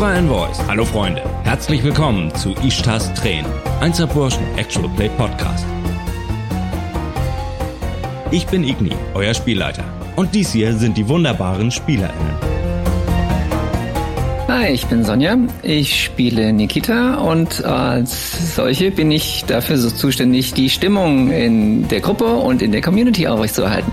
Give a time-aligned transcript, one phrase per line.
[0.00, 0.58] Cora and Voice.
[0.66, 1.22] Hallo Freunde.
[1.44, 3.52] Herzlich willkommen zu Ishtas Tränen.
[3.82, 5.66] Einser Burschen Actual Play Podcast.
[8.30, 9.84] Ich bin Igni, euer Spielleiter.
[10.16, 12.34] Und dies hier sind die wunderbaren SpielerInnen.
[14.48, 15.36] Hi, ich bin Sonja.
[15.62, 22.00] Ich spiele Nikita und als solche bin ich dafür so zuständig, die Stimmung in der
[22.00, 23.92] Gruppe und in der Community aufrechtzuerhalten.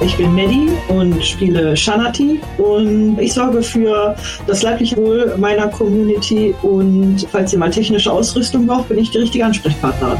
[0.00, 4.14] Ich bin Maddie und spiele Shanati und ich sorge für
[4.46, 9.18] das leibliche Wohl meiner Community und falls ihr mal technische Ausrüstung braucht, bin ich die
[9.18, 10.18] richtige Ansprechpartnerin.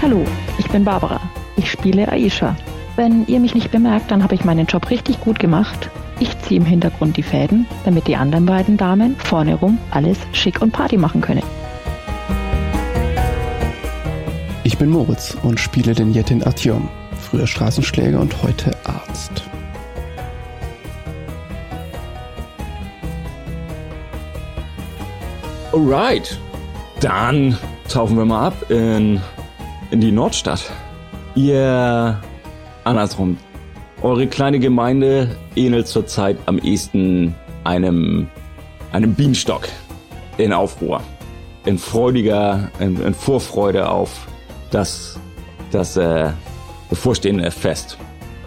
[0.00, 0.24] Hallo,
[0.56, 1.20] ich bin Barbara.
[1.56, 2.56] Ich spiele Aisha.
[2.96, 5.90] Wenn ihr mich nicht bemerkt, dann habe ich meinen Job richtig gut gemacht.
[6.20, 10.62] Ich ziehe im Hintergrund die Fäden, damit die anderen beiden Damen vorne rum alles schick
[10.62, 11.42] und Party machen können.
[14.64, 16.88] Ich bin Moritz und spiele den Jetin Artyom
[17.32, 19.42] früher Straßenschläger und heute Arzt.
[25.72, 26.38] Alright,
[27.00, 27.56] dann
[27.88, 29.18] tauchen wir mal ab in,
[29.90, 30.70] in die Nordstadt.
[31.34, 32.20] Ihr,
[32.84, 33.38] andersrum,
[34.02, 38.28] eure kleine Gemeinde ähnelt zurzeit am ehesten einem,
[38.92, 39.68] einem Bienenstock
[40.36, 41.00] in Aufruhr.
[41.64, 44.26] In freudiger, in, in Vorfreude auf
[44.70, 45.18] das,
[45.70, 46.32] das äh,
[46.92, 47.96] bevorstehende Fest.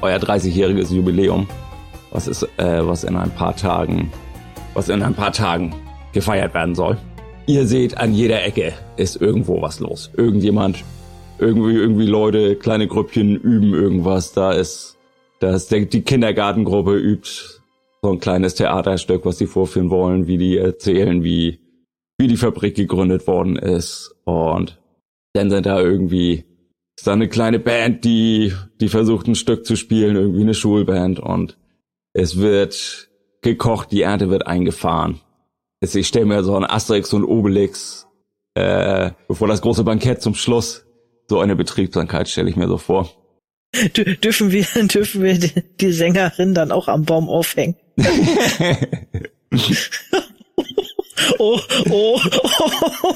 [0.01, 1.47] Euer 30-jähriges Jubiläum,
[2.11, 4.11] was ist, äh, was in ein paar Tagen,
[4.75, 5.73] was in ein paar Tagen
[6.13, 6.95] gefeiert werden soll.
[7.47, 10.11] Ihr seht, an jeder Ecke ist irgendwo was los.
[10.15, 10.83] Irgendjemand,
[11.39, 14.33] irgendwie, irgendwie Leute, kleine Grüppchen üben irgendwas.
[14.33, 14.95] Da ist,
[15.39, 17.27] da ist der, die Kindergartengruppe übt
[18.03, 21.61] so ein kleines Theaterstück, was sie vorführen wollen, wie die erzählen, wie,
[22.19, 24.15] wie die Fabrik gegründet worden ist.
[24.23, 24.79] Und
[25.33, 26.45] dann sind da irgendwie
[26.95, 31.19] ist da eine kleine Band, die, die versucht ein Stück zu spielen, irgendwie eine Schulband
[31.19, 31.57] und
[32.13, 33.09] es wird
[33.41, 35.19] gekocht, die Ernte wird eingefahren.
[35.81, 38.07] Jetzt, ich stelle mir so ein Asterix und Obelix,
[38.53, 40.85] äh, bevor das große Bankett zum Schluss,
[41.27, 43.09] so eine Betriebsamkeit stelle ich mir so vor.
[43.97, 47.75] D dürfen wir, dürfen wir die, die Sängerin dann auch am Baum aufhängen?
[51.39, 51.59] Oh,
[51.89, 53.15] oh, oh,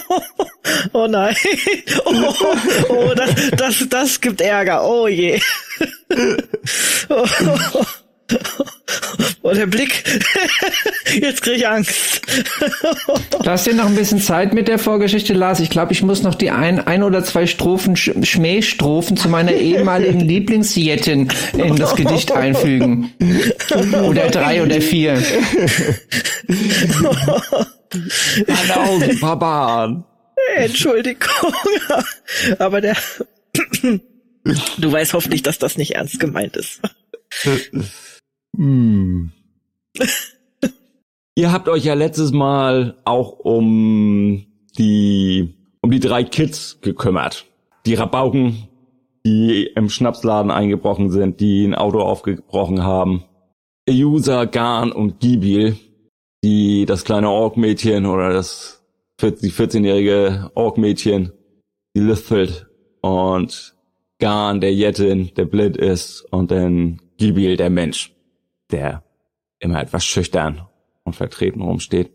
[0.94, 1.36] oh nein.
[2.06, 2.34] Oh,
[2.90, 4.84] oh, das, das, das gibt Ärger.
[4.86, 5.40] Oh je.
[7.10, 7.26] Oh,
[9.42, 10.04] oh der Blick.
[11.20, 12.22] Jetzt krieg ich Angst.
[13.44, 15.60] Lass dir noch ein bisschen Zeit mit der Vorgeschichte, Lars.
[15.60, 20.20] Ich glaube, ich muss noch die ein, ein oder zwei Strophen, Schmähstrophen zu meiner ehemaligen
[20.20, 23.12] Lieblingsjettin in das Gedicht einfügen.
[24.04, 25.22] Oder drei oder vier.
[27.94, 30.04] Hallo, die Barbaren.
[30.56, 31.54] Entschuldigung.
[32.60, 32.96] Aber der,
[34.78, 36.82] du weißt hoffentlich, dass das nicht ernst gemeint ist.
[38.56, 39.32] hm.
[41.36, 44.46] Ihr habt euch ja letztes Mal auch um
[44.78, 47.46] die, um die drei Kids gekümmert.
[47.86, 48.68] Die Rabauken,
[49.26, 53.24] die im Schnapsladen eingebrochen sind, die ein Auto aufgebrochen haben.
[53.90, 55.78] User, Garn und Gibil
[56.44, 58.76] die das kleine Ork-Mädchen oder das
[59.22, 61.34] die 14-jährige Ork-Mädchen,
[61.96, 62.68] die Lithfield
[63.02, 63.76] und
[64.20, 68.14] Garn, der Jettin, der blind ist und dann Gibil, der Mensch,
[68.72, 69.04] der
[69.60, 70.68] immer etwas schüchtern
[71.04, 72.12] und vertreten rumsteht.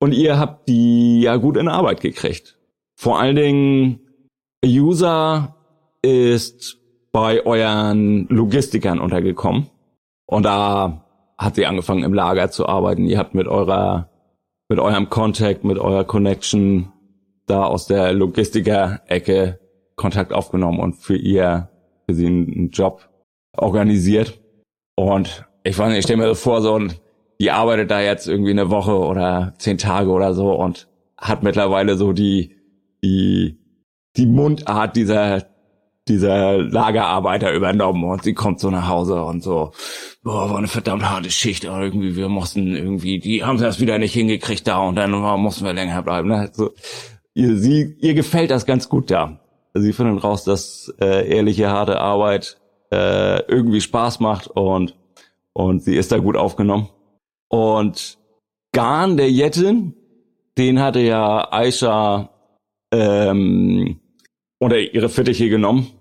[0.00, 2.58] Und ihr habt die ja gut in Arbeit gekriegt.
[2.96, 4.00] Vor allen Dingen
[4.64, 5.54] User
[6.02, 6.78] ist
[7.12, 9.70] bei euren Logistikern untergekommen.
[10.26, 11.07] Und da
[11.38, 13.06] hat sie angefangen im Lager zu arbeiten.
[13.06, 14.10] Ihr habt mit eurer,
[14.68, 16.92] mit eurem Contact, mit eurer Connection
[17.46, 19.58] da aus der Logistiker-Ecke
[19.96, 21.70] Kontakt aufgenommen und für ihr,
[22.06, 23.08] für sie einen Job
[23.56, 24.40] organisiert.
[24.96, 26.78] Und ich weiß nicht, ich stelle mir so vor, so
[27.40, 31.96] die arbeitet da jetzt irgendwie eine Woche oder zehn Tage oder so und hat mittlerweile
[31.96, 32.56] so die,
[33.02, 33.58] die,
[34.16, 35.46] die Mundart dieser
[36.08, 39.72] dieser Lagerarbeiter übernommen und sie kommt so nach Hause und so,
[40.22, 43.98] boah, war eine verdammt harte Schicht, aber irgendwie, wir mussten irgendwie, die haben das wieder
[43.98, 46.28] nicht hingekriegt da und dann mussten wir länger bleiben.
[46.28, 46.50] Ne?
[46.52, 46.70] So,
[47.34, 49.40] ihr, sie, ihr gefällt das ganz gut da.
[49.74, 52.58] Sie finden raus, dass äh, ehrliche, harte Arbeit
[52.90, 54.96] äh, irgendwie Spaß macht und,
[55.52, 56.88] und sie ist da gut aufgenommen.
[57.48, 58.18] Und
[58.72, 59.94] Garn, der Jettin,
[60.56, 62.30] den hatte ja Aisha
[62.92, 64.00] ähm,
[64.58, 65.97] unter ihre Fittiche genommen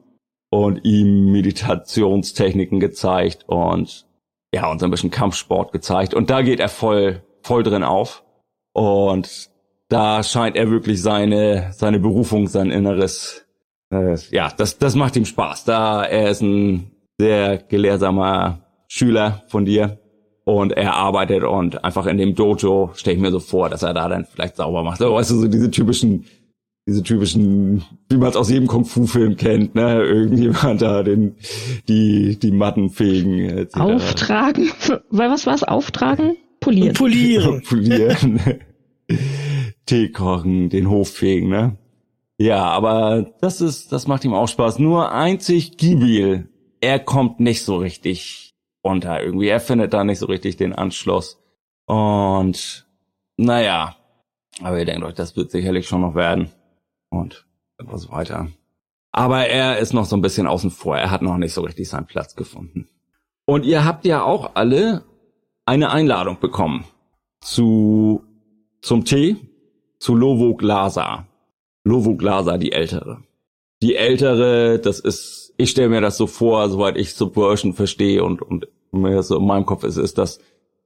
[0.49, 4.05] und ihm Meditationstechniken gezeigt und
[4.53, 6.13] ja, uns ein bisschen Kampfsport gezeigt.
[6.13, 8.23] Und da geht er voll, voll drin auf.
[8.73, 9.49] Und
[9.89, 13.45] da scheint er wirklich seine, seine Berufung, sein Inneres,
[13.91, 15.65] äh, ja, das, das macht ihm Spaß.
[15.65, 19.99] Da er ist ein sehr gelehrsamer Schüler von dir
[20.43, 23.93] und er arbeitet und einfach in dem Dojo stelle ich mir so vor, dass er
[23.93, 24.99] da dann vielleicht sauber macht.
[24.99, 26.25] So, weißt du, so diese typischen,
[26.87, 30.01] diese typischen, wie man es aus jedem Kung-Fu-Film kennt, ne?
[30.01, 31.35] Irgendjemand da den,
[31.89, 33.41] die, die Matten fegen.
[33.41, 33.77] etc.
[33.77, 34.71] Auftragen.
[35.09, 35.63] Weil was war's?
[35.63, 36.37] Auftragen?
[36.61, 36.93] Polieren.
[36.93, 37.61] Polieren.
[37.67, 38.39] Polieren.
[39.85, 41.77] Tee kochen, den Hof fegen, ne?
[42.37, 44.79] Ja, aber das ist, das macht ihm auch Spaß.
[44.79, 46.49] Nur einzig Gibil,
[46.81, 49.47] er kommt nicht so richtig runter irgendwie.
[49.47, 51.41] Er findet da nicht so richtig den Anschluss.
[51.85, 52.85] Und
[53.37, 53.95] naja,
[54.61, 56.49] aber ihr denkt euch, das wird sicherlich schon noch werden.
[57.09, 57.45] Und
[57.77, 58.47] etwas weiter.
[59.11, 60.97] Aber er ist noch so ein bisschen außen vor.
[60.97, 62.87] Er hat noch nicht so richtig seinen Platz gefunden.
[63.45, 65.03] Und ihr habt ja auch alle
[65.65, 66.85] eine Einladung bekommen
[67.41, 68.23] zu
[68.81, 69.37] zum Tee
[69.99, 71.27] zu Lovo Glasa.
[71.83, 73.23] Lovo Glasa, die Ältere.
[73.81, 78.41] Die Ältere, das ist, ich stelle mir das so vor, soweit ich Subversion verstehe und,
[78.41, 80.39] und mir so in meinem Kopf ist, ist, dass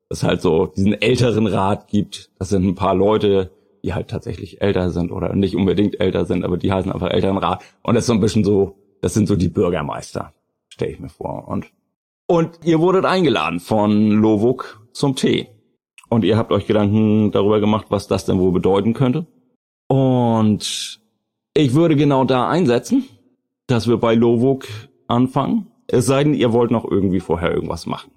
[0.09, 2.31] es halt so diesen älteren Rat gibt.
[2.37, 3.51] Das sind ein paar Leute,
[3.83, 7.37] die halt tatsächlich älter sind oder nicht unbedingt älter sind, aber die heißen einfach älteren
[7.37, 7.63] Rat.
[7.83, 10.33] Und das ist so ein bisschen so, das sind so die Bürgermeister,
[10.69, 11.47] stelle ich mir vor.
[11.47, 11.67] Und,
[12.27, 15.47] und ihr wurdet eingeladen von Lovuk zum Tee.
[16.09, 19.25] Und ihr habt euch Gedanken darüber gemacht, was das denn wohl bedeuten könnte.
[19.87, 20.99] Und
[21.53, 23.05] ich würde genau da einsetzen,
[23.67, 24.67] dass wir bei Lovuk
[25.07, 25.67] anfangen.
[25.87, 28.11] Es sei denn, ihr wollt noch irgendwie vorher irgendwas machen.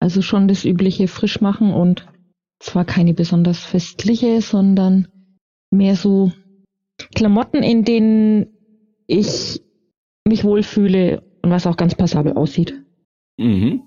[0.00, 2.06] Also schon das übliche frisch machen und
[2.60, 5.08] zwar keine besonders festliche, sondern
[5.70, 6.32] mehr so
[7.14, 8.46] Klamotten, in denen
[9.06, 9.62] ich
[10.26, 12.74] mich wohlfühle und was auch ganz passabel aussieht.
[13.38, 13.82] Mhm.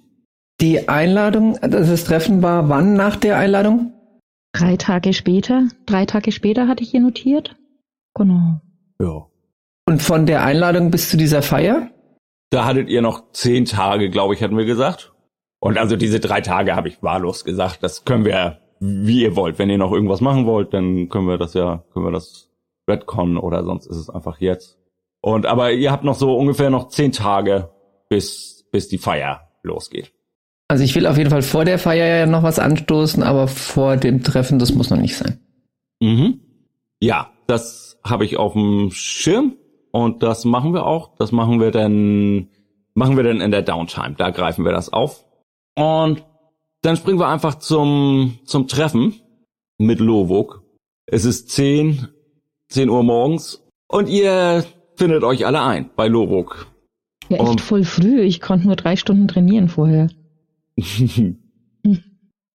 [0.62, 3.94] Die Einladung, das Treffen war wann nach der Einladung?
[4.54, 7.56] Drei Tage später, drei Tage später hatte ich hier notiert.
[8.14, 8.62] Genau.
[9.02, 9.28] Ja.
[9.88, 11.90] Und von der Einladung bis zu dieser Feier?
[12.52, 15.14] Da hattet ihr noch zehn Tage, glaube ich, hatten wir gesagt.
[15.60, 17.82] Und also diese drei Tage habe ich wahllos gesagt.
[17.82, 19.60] Das können wir, wie ihr wollt.
[19.60, 22.50] Wenn ihr noch irgendwas machen wollt, dann können wir das ja, können wir das
[22.90, 24.78] Redcon oder sonst ist es einfach jetzt.
[25.22, 27.70] Und aber ihr habt noch so ungefähr noch zehn Tage,
[28.10, 30.12] bis, bis die Feier losgeht.
[30.68, 33.98] Also ich will auf jeden Fall vor der Feier ja noch was anstoßen, aber vor
[33.98, 35.40] dem Treffen, das muss noch nicht sein.
[36.02, 36.40] Mhm.
[37.00, 39.58] Ja, das habe ich auf dem Schirm.
[39.92, 41.16] Und das machen wir auch.
[41.18, 42.48] Das machen wir dann,
[42.94, 44.16] machen wir dann in der Downtime.
[44.18, 45.26] Da greifen wir das auf.
[45.76, 46.24] Und
[46.82, 49.16] dann springen wir einfach zum, zum Treffen
[49.78, 50.64] mit Lovok.
[51.06, 52.08] Es ist 10,
[52.70, 56.68] 10 Uhr morgens und ihr findet euch alle ein bei Lovok.
[57.30, 58.22] Ja, echt Und- voll früh.
[58.22, 60.10] Ich konnte nur drei Stunden trainieren vorher.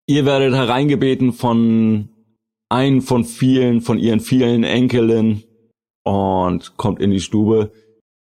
[0.06, 2.09] ihr werdet hereingebeten von
[2.69, 5.43] einem von vielen, von ihren vielen Enkeln
[6.03, 7.73] und kommt in die Stube.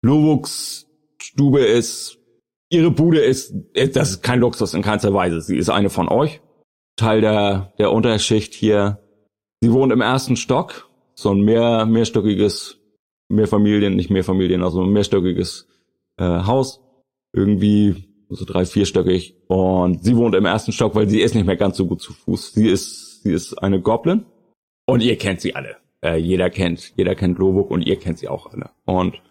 [0.03, 0.87] Lovuks
[1.21, 2.17] Stube ist,
[2.73, 5.41] ihre Bude ist, das ist kein Luxus in keinster Weise.
[5.41, 6.41] Sie ist eine von euch.
[6.95, 8.99] Teil der, der Unterschicht hier.
[9.61, 10.89] Sie wohnt im ersten Stock.
[11.15, 12.79] So ein mehr, mehrstöckiges,
[13.29, 15.67] Mehrfamilien, nicht Mehrfamilien, also ein mehrstöckiges
[16.17, 16.81] äh, Haus.
[17.31, 19.35] Irgendwie so drei, vierstöckig.
[19.47, 22.13] Und sie wohnt im ersten Stock, weil sie ist nicht mehr ganz so gut zu
[22.13, 22.53] Fuß.
[22.53, 24.25] Sie ist, sie ist eine Goblin.
[24.87, 25.77] Und ihr kennt sie alle.
[26.03, 28.71] Äh, jeder kennt, jeder kennt Lobuk und ihr kennt sie auch alle.
[28.85, 29.21] Und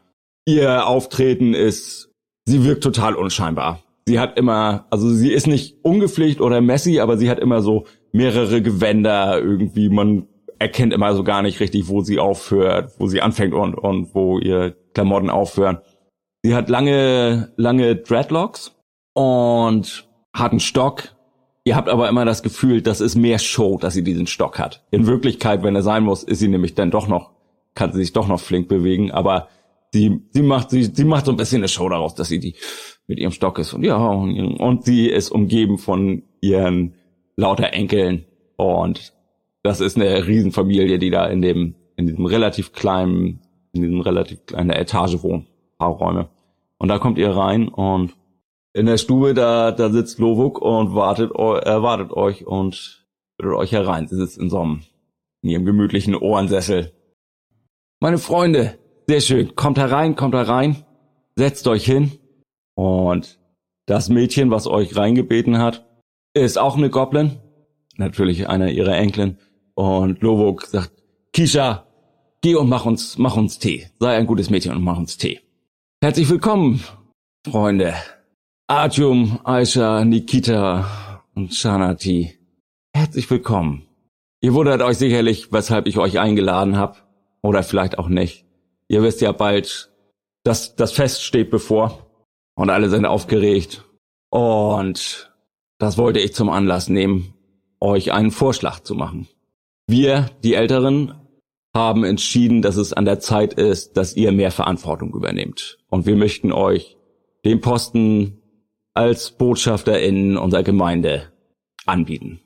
[0.46, 2.11] ihr Auftreten ist,
[2.52, 3.80] sie wirkt total unscheinbar.
[4.06, 7.86] Sie hat immer, also sie ist nicht ungepflegt oder messy, aber sie hat immer so
[8.12, 9.88] mehrere Gewänder irgendwie.
[9.88, 10.26] Man
[10.58, 14.38] erkennt immer so gar nicht richtig, wo sie aufhört, wo sie anfängt und, und wo
[14.38, 15.78] ihr Klamotten aufhören.
[16.42, 18.76] Sie hat lange, lange Dreadlocks
[19.14, 21.14] und hat einen Stock.
[21.64, 24.84] Ihr habt aber immer das Gefühl, das ist mehr Show, dass sie diesen Stock hat.
[24.90, 27.30] In Wirklichkeit, wenn er sein muss, ist sie nämlich dann doch noch,
[27.74, 29.48] kann sie sich doch noch flink bewegen, aber
[29.92, 32.54] sie, sie macht, sie, sie macht so ein bisschen eine Show daraus, dass sie die
[33.06, 36.94] mit ihrem Stock ist und ja, und, und sie ist umgeben von ihren
[37.36, 38.24] lauter Enkeln
[38.56, 39.12] und
[39.62, 43.40] das ist eine Riesenfamilie, die da in dem, in diesem relativ kleinen,
[43.72, 45.46] in diesem relativ kleinen Etage wohnt.
[45.78, 46.28] Paar Räume.
[46.78, 48.14] Und da kommt ihr rein und
[48.72, 53.06] in der Stube, da, da sitzt Lovuk und wartet, erwartet euch und
[53.36, 54.08] bittet euch herein.
[54.08, 54.80] Sie sitzt in so einem,
[55.42, 56.92] in ihrem gemütlichen Ohrensessel.
[58.00, 58.78] Meine Freunde,
[59.12, 59.54] sehr schön.
[59.56, 60.86] Kommt herein, kommt herein,
[61.36, 62.12] setzt euch hin.
[62.74, 63.38] Und
[63.84, 65.86] das Mädchen, was euch reingebeten hat,
[66.32, 67.38] ist auch eine Goblin.
[67.98, 69.36] Natürlich einer ihrer Enkeln.
[69.74, 70.92] Und Lovok sagt,
[71.34, 71.86] Kisha,
[72.40, 73.86] geh und mach uns, mach uns Tee.
[73.98, 75.40] Sei ein gutes Mädchen und mach uns Tee.
[76.02, 76.82] Herzlich willkommen,
[77.46, 77.92] Freunde.
[78.66, 82.38] Artyom, Aisha, Nikita und Shanati.
[82.96, 83.86] Herzlich willkommen.
[84.40, 86.96] Ihr wundert euch sicherlich, weshalb ich euch eingeladen habe.
[87.42, 88.46] Oder vielleicht auch nicht.
[88.88, 89.90] Ihr wisst ja bald,
[90.44, 92.06] dass das Fest steht bevor.
[92.54, 93.84] Und alle sind aufgeregt.
[94.30, 95.32] Und
[95.78, 97.34] das wollte ich zum Anlass nehmen,
[97.80, 99.28] euch einen Vorschlag zu machen.
[99.86, 101.14] Wir, die Älteren,
[101.74, 105.78] haben entschieden, dass es an der Zeit ist, dass ihr mehr Verantwortung übernehmt.
[105.88, 106.98] Und wir möchten euch
[107.44, 108.38] den Posten
[108.94, 111.32] als Botschafter in unserer Gemeinde
[111.86, 112.40] anbieten.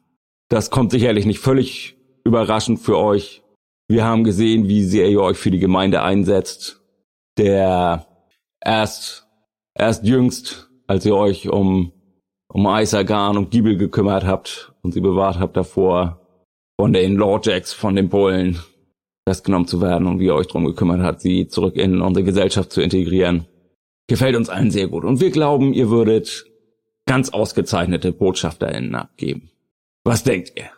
[0.49, 3.43] Das kommt sicherlich nicht völlig überraschend für euch.
[3.89, 6.81] Wir haben gesehen, wie sehr ihr euch für die Gemeinde einsetzt.
[7.39, 8.07] Der
[8.65, 9.27] erst,
[9.75, 11.93] erst jüngst, als ihr euch um,
[12.49, 16.21] um Eisergarn und Giebel gekümmert habt und sie bewahrt habt davor,
[16.79, 18.59] von den Lordjacks, von den Bullen
[19.29, 22.73] festgenommen zu werden und wie ihr euch drum gekümmert habt, sie zurück in unsere Gesellschaft
[22.73, 23.47] zu integrieren.
[24.09, 25.05] Gefällt uns allen sehr gut.
[25.05, 26.47] Und wir glauben, ihr würdet
[27.07, 29.51] ganz ausgezeichnete BotschafterInnen abgeben.
[30.05, 30.71] Was denkt ihr?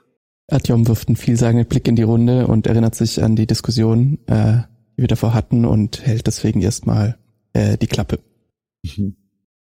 [0.50, 4.62] Adjom wirft einen vielsagenden Blick in die Runde und erinnert sich an die Diskussion, äh,
[4.96, 7.18] die wir davor hatten und hält deswegen erstmal
[7.52, 8.18] äh, die Klappe.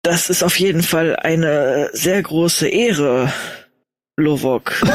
[0.02, 3.32] Das ist auf jeden Fall eine sehr große Ehre,
[4.18, 4.82] Lovok.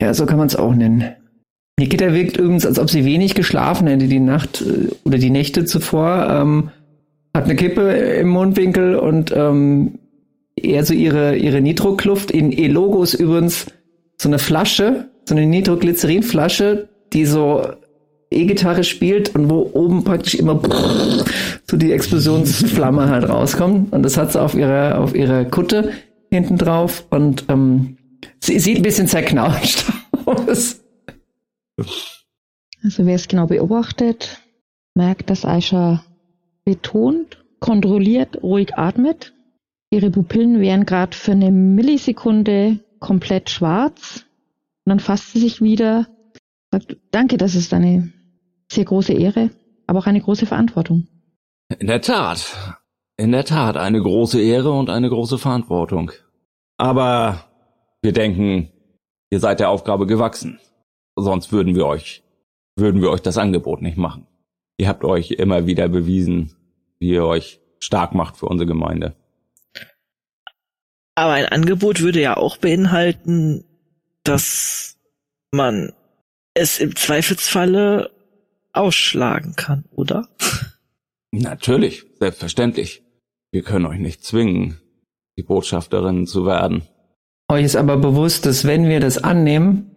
[0.00, 1.14] Ja, so kann man es auch nennen.
[1.78, 5.64] Nikita wirkt übrigens, als ob sie wenig geschlafen hätte die Nacht äh, oder die Nächte
[5.64, 6.28] zuvor.
[6.28, 6.70] Ähm,
[7.32, 10.00] hat eine Kippe im Mundwinkel und ähm,
[10.56, 12.32] eher so ihre, ihre Nitrokluft.
[12.32, 13.66] In E-Logos übrigens
[14.22, 17.66] so eine Flasche, so eine Nitroglycerinflasche, die so
[18.30, 20.60] E-Gitarre spielt und wo oben praktisch immer
[21.68, 23.92] so die Explosionsflamme halt rauskommt.
[23.92, 25.92] Und das hat sie auf ihrer, auf ihrer Kutte
[26.30, 27.98] hinten drauf und ähm,
[28.40, 29.84] sie sieht ein bisschen zerknautscht
[30.24, 30.80] aus.
[32.84, 34.40] Also wer es genau beobachtet,
[34.94, 36.04] merkt, dass Aisha
[36.64, 39.34] betont, kontrolliert, ruhig atmet.
[39.90, 44.24] Ihre Pupillen wären gerade für eine Millisekunde komplett schwarz.
[44.84, 46.06] Und dann fasst sie sich wieder,
[46.70, 48.12] sagt, danke, das ist eine
[48.72, 49.50] sehr große Ehre,
[49.86, 51.06] aber auch eine große Verantwortung.
[51.78, 52.56] In der Tat.
[53.18, 56.10] In der Tat eine große Ehre und eine große Verantwortung.
[56.78, 57.44] Aber
[58.00, 58.70] wir denken,
[59.30, 60.58] ihr seid der Aufgabe gewachsen.
[61.14, 62.24] Sonst würden wir euch,
[62.76, 64.26] würden wir euch das Angebot nicht machen.
[64.78, 66.56] Ihr habt euch immer wieder bewiesen,
[66.98, 69.14] wie ihr euch stark macht für unsere Gemeinde.
[71.14, 73.64] Aber ein Angebot würde ja auch beinhalten,
[74.24, 74.96] dass
[75.50, 75.92] man
[76.54, 78.10] es im Zweifelsfalle
[78.72, 80.28] ausschlagen kann, oder?
[81.32, 83.02] Natürlich, selbstverständlich.
[83.50, 84.80] Wir können euch nicht zwingen,
[85.36, 86.82] die Botschafterin zu werden.
[87.50, 89.96] Euch ist aber bewusst, dass wenn wir das annehmen,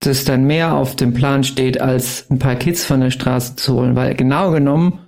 [0.00, 3.74] dass dann mehr auf dem Plan steht, als ein paar Kids von der Straße zu
[3.74, 5.00] holen, weil genau genommen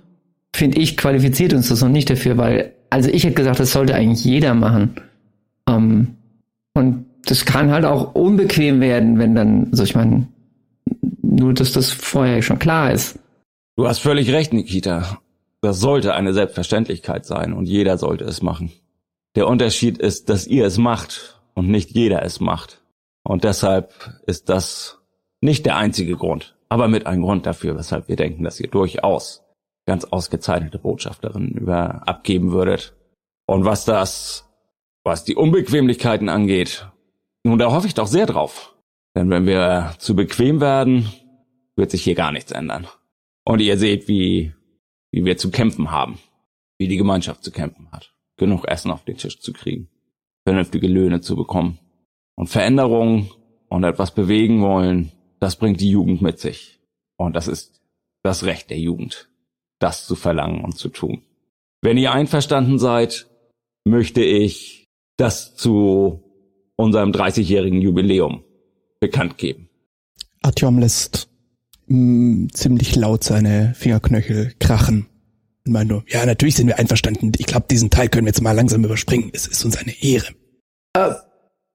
[0.55, 3.93] finde ich, qualifiziert uns das noch nicht dafür, weil, also ich hätte gesagt, das sollte
[3.93, 4.95] eigentlich jeder machen.
[5.67, 6.15] Ähm,
[6.73, 10.27] und das kann halt auch unbequem werden, wenn dann, also ich meine,
[11.21, 13.19] nur dass das vorher schon klar ist.
[13.75, 15.19] Du hast völlig recht, Nikita.
[15.61, 18.71] Das sollte eine Selbstverständlichkeit sein und jeder sollte es machen.
[19.35, 22.81] Der Unterschied ist, dass ihr es macht und nicht jeder es macht.
[23.23, 23.93] Und deshalb
[24.25, 24.99] ist das
[25.41, 29.43] nicht der einzige Grund, aber mit ein Grund dafür, weshalb wir denken, dass ihr durchaus
[29.85, 32.95] ganz ausgezeichnete Botschafterinnen über abgeben würdet.
[33.45, 34.46] Und was das,
[35.07, 36.87] was die Unbequemlichkeiten angeht,
[37.43, 38.75] nun, da hoffe ich doch sehr drauf.
[39.15, 41.11] Denn wenn wir zu bequem werden,
[41.75, 42.87] wird sich hier gar nichts ändern.
[43.45, 44.53] Und ihr seht, wie,
[45.11, 46.19] wie wir zu kämpfen haben.
[46.77, 48.13] Wie die Gemeinschaft zu kämpfen hat.
[48.37, 49.89] Genug Essen auf den Tisch zu kriegen.
[50.45, 51.79] Vernünftige Löhne zu bekommen.
[52.35, 53.31] Und Veränderung
[53.69, 56.79] und etwas bewegen wollen, das bringt die Jugend mit sich.
[57.17, 57.81] Und das ist
[58.23, 59.29] das Recht der Jugend
[59.79, 61.21] das zu verlangen und zu tun.
[61.81, 63.27] Wenn ihr einverstanden seid,
[63.85, 64.86] möchte ich
[65.17, 66.23] das zu
[66.75, 68.43] unserem 30-jährigen Jubiläum
[68.99, 69.69] bekannt geben.
[70.43, 71.29] Artyom lässt
[71.87, 75.07] mh, mm, ziemlich laut seine Fingerknöchel krachen.
[75.65, 77.31] Und meint nur, ja, natürlich sind wir einverstanden.
[77.37, 79.31] Ich glaube, diesen Teil können wir jetzt mal langsam überspringen.
[79.33, 80.27] Es ist uns eine Ehre.
[80.93, 81.13] Äh,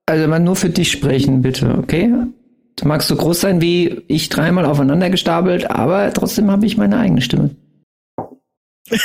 [0.07, 2.11] also mal nur für dich sprechen, bitte, okay?
[2.77, 6.99] Du magst so groß sein wie ich dreimal aufeinander gestapelt, aber trotzdem habe ich meine
[6.99, 7.55] eigene Stimme.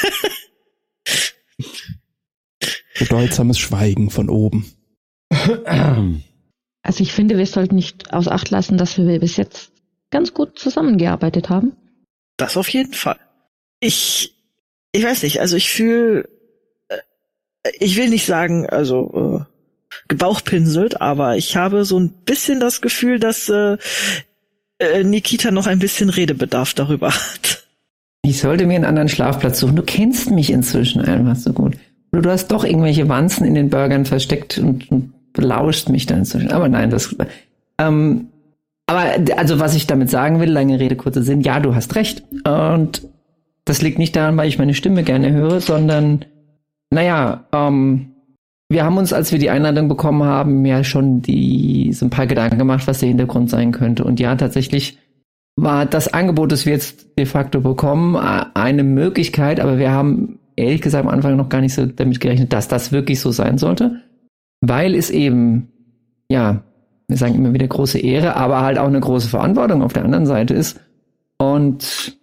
[2.99, 4.65] Bedeutsames Schweigen von oben.
[6.81, 9.71] Also ich finde, wir sollten nicht aus Acht lassen, dass wir bis jetzt
[10.09, 11.73] ganz gut zusammengearbeitet haben.
[12.37, 13.19] Das auf jeden Fall.
[13.81, 14.33] Ich,
[14.93, 16.29] ich weiß nicht, also ich fühle,
[16.87, 16.97] äh,
[17.79, 19.53] ich will nicht sagen, also äh,
[20.07, 23.77] gebauchpinselt, aber ich habe so ein bisschen das Gefühl, dass äh,
[24.79, 27.67] äh, Nikita noch ein bisschen Redebedarf darüber hat.
[28.23, 29.75] Ich sollte mir einen anderen Schlafplatz suchen.
[29.75, 31.66] Du kennst mich inzwischen einfach so gut.
[32.17, 36.19] Oder du hast doch irgendwelche Wanzen in den Burgern versteckt und, und belauschst mich dann
[36.19, 36.51] inzwischen.
[36.51, 37.15] Aber nein, das.
[37.77, 38.29] Ähm,
[38.87, 39.03] aber
[39.37, 42.23] also was ich damit sagen will, lange Rede, kurzer Sinn, ja, du hast recht.
[42.43, 43.07] Und
[43.65, 46.25] das liegt nicht daran, weil ich meine Stimme gerne höre, sondern
[46.89, 48.13] naja, ähm,
[48.67, 52.25] wir haben uns, als wir die Einladung bekommen haben, ja schon die, so ein paar
[52.25, 54.03] Gedanken gemacht, was der Hintergrund sein könnte.
[54.03, 54.97] Und ja, tatsächlich
[55.55, 60.81] war das Angebot, das wir jetzt de facto bekommen, eine Möglichkeit, aber wir haben ehrlich
[60.81, 64.01] gesagt am Anfang noch gar nicht so damit gerechnet, dass das wirklich so sein sollte,
[64.61, 65.71] weil es eben,
[66.29, 66.63] ja,
[67.07, 70.25] wir sagen immer wieder große Ehre, aber halt auch eine große Verantwortung auf der anderen
[70.25, 70.79] Seite ist.
[71.37, 72.17] Und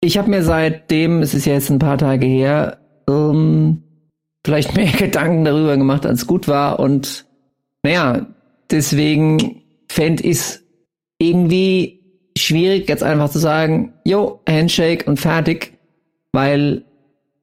[0.00, 3.82] ich habe mir seitdem, es ist ja jetzt ein paar Tage her, ähm,
[4.44, 6.80] vielleicht mehr Gedanken darüber gemacht, als gut war.
[6.80, 7.26] Und
[7.82, 8.26] naja,
[8.70, 10.64] deswegen fände ich es
[11.18, 12.00] irgendwie
[12.36, 15.78] schwierig, jetzt einfach zu sagen, jo, Handshake und fertig,
[16.32, 16.84] weil,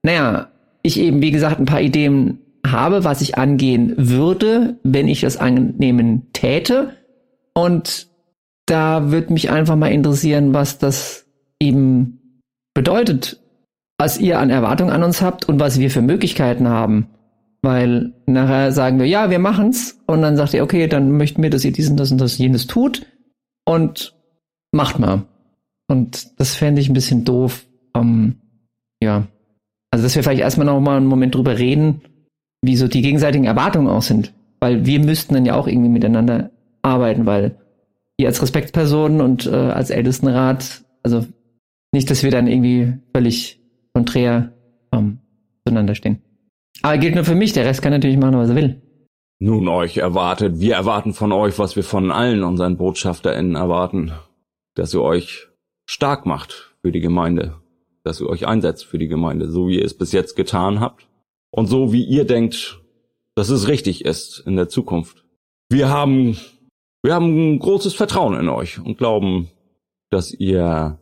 [0.06, 0.52] naja,
[0.84, 5.38] ich eben, wie gesagt, ein paar Ideen habe, was ich angehen würde, wenn ich das
[5.38, 6.96] annehmen täte.
[7.56, 8.08] Und
[8.68, 11.26] da würde mich einfach mal interessieren, was das
[11.60, 12.42] eben
[12.76, 13.42] bedeutet,
[13.98, 17.08] was ihr an Erwartungen an uns habt und was wir für Möglichkeiten haben.
[17.64, 20.00] Weil nachher sagen wir, ja, wir machen's.
[20.06, 22.68] Und dann sagt ihr, okay, dann möchten wir, dass ihr diesen, das und das jenes
[22.68, 23.08] tut.
[23.66, 24.16] Und
[24.72, 25.24] macht mal.
[25.88, 27.66] Und das fände ich ein bisschen doof.
[27.96, 28.36] Ähm,
[29.02, 29.26] ja.
[29.96, 32.02] Also, dass wir vielleicht erstmal noch mal einen Moment drüber reden,
[32.62, 34.34] wie so die gegenseitigen Erwartungen auch sind.
[34.60, 37.56] Weil wir müssten dann ja auch irgendwie miteinander arbeiten, weil
[38.18, 41.26] ihr als Respektpersonen und äh, als Ältestenrat, also
[41.94, 43.62] nicht, dass wir dann irgendwie völlig
[43.94, 44.52] konträr
[44.92, 45.20] ähm,
[45.66, 46.22] zueinander stehen.
[46.82, 48.82] Aber gilt nur für mich, der Rest kann natürlich machen, was er will.
[49.40, 54.12] Nun, euch erwartet, wir erwarten von euch, was wir von allen unseren BotschafterInnen erwarten,
[54.74, 55.48] dass ihr euch
[55.86, 57.56] stark macht für die Gemeinde,
[58.06, 61.08] dass ihr euch einsetzt für die Gemeinde, so wie ihr es bis jetzt getan habt
[61.52, 62.82] und so wie ihr denkt,
[63.36, 65.26] dass es richtig ist in der Zukunft.
[65.70, 66.38] Wir haben,
[67.04, 69.50] wir haben ein großes Vertrauen in euch und glauben,
[70.10, 71.00] dass ihr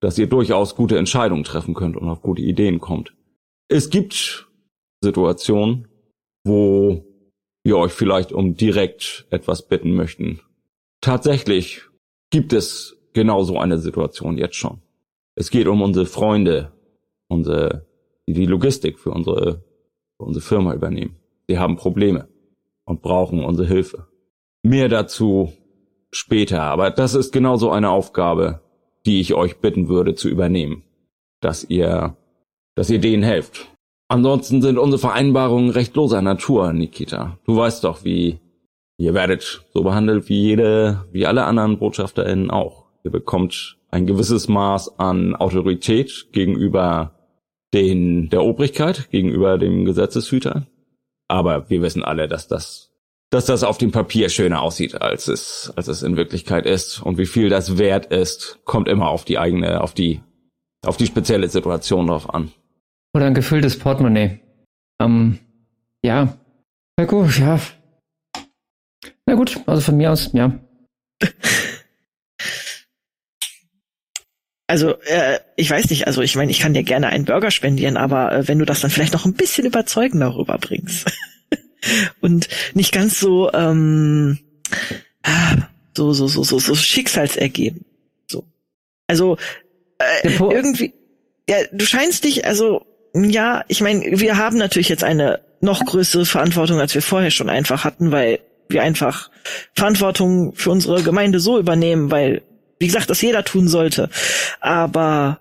[0.00, 3.14] dass ihr durchaus gute Entscheidungen treffen könnt und auf gute Ideen kommt.
[3.68, 4.48] Es gibt
[5.02, 5.88] Situationen,
[6.44, 7.04] wo
[7.64, 10.40] wir euch vielleicht um direkt etwas bitten möchten.
[11.00, 11.82] Tatsächlich
[12.30, 14.80] gibt es genau so eine Situation jetzt schon.
[15.40, 16.72] Es geht um unsere Freunde,
[17.28, 17.86] unsere,
[18.26, 19.62] die die Logistik für unsere,
[20.16, 21.14] für unsere Firma übernehmen.
[21.46, 22.26] Sie haben Probleme
[22.84, 24.08] und brauchen unsere Hilfe.
[24.64, 25.52] Mehr dazu
[26.10, 28.62] später, aber das ist genauso eine Aufgabe,
[29.06, 30.82] die ich euch bitten würde zu übernehmen.
[31.40, 32.16] Dass ihr,
[32.74, 33.68] dass ihr denen helft.
[34.08, 37.38] Ansonsten sind unsere Vereinbarungen recht loser Natur, Nikita.
[37.44, 38.40] Du weißt doch, wie
[38.96, 42.86] ihr werdet so behandelt wie jede, wie alle anderen BotschafterInnen auch.
[43.04, 47.14] Ihr bekommt ein gewisses Maß an Autorität gegenüber
[47.74, 50.66] den, der Obrigkeit, gegenüber dem Gesetzeshüter.
[51.28, 52.88] Aber wir wissen alle, dass das
[53.30, 57.00] dass das auf dem Papier schöner aussieht, als es, als es in Wirklichkeit ist.
[57.00, 60.22] Und wie viel das wert ist, kommt immer auf die eigene, auf die,
[60.84, 62.50] auf die spezielle Situation drauf an.
[63.14, 64.40] Oder ein gefülltes Portemonnaie.
[65.00, 65.38] Ähm,
[66.02, 66.38] ja.
[66.96, 67.60] Na gut, ja.
[69.26, 70.58] Na gut, also von mir aus, ja.
[74.68, 77.96] Also, äh, ich weiß nicht, also ich meine, ich kann dir gerne einen Burger spendieren,
[77.96, 81.10] aber äh, wenn du das dann vielleicht noch ein bisschen überzeugender rüberbringst.
[82.20, 84.38] und nicht ganz so ähm,
[85.96, 87.86] so so so so so Schicksalsergeben.
[88.30, 88.44] So.
[89.06, 89.38] Also
[89.98, 90.92] äh, irgendwie
[91.48, 96.26] ja, du scheinst dich also ja, ich meine, wir haben natürlich jetzt eine noch größere
[96.26, 99.30] Verantwortung, als wir vorher schon einfach hatten, weil wir einfach
[99.74, 102.42] Verantwortung für unsere Gemeinde so übernehmen, weil
[102.78, 104.10] wie gesagt, das jeder tun sollte.
[104.60, 105.40] Aber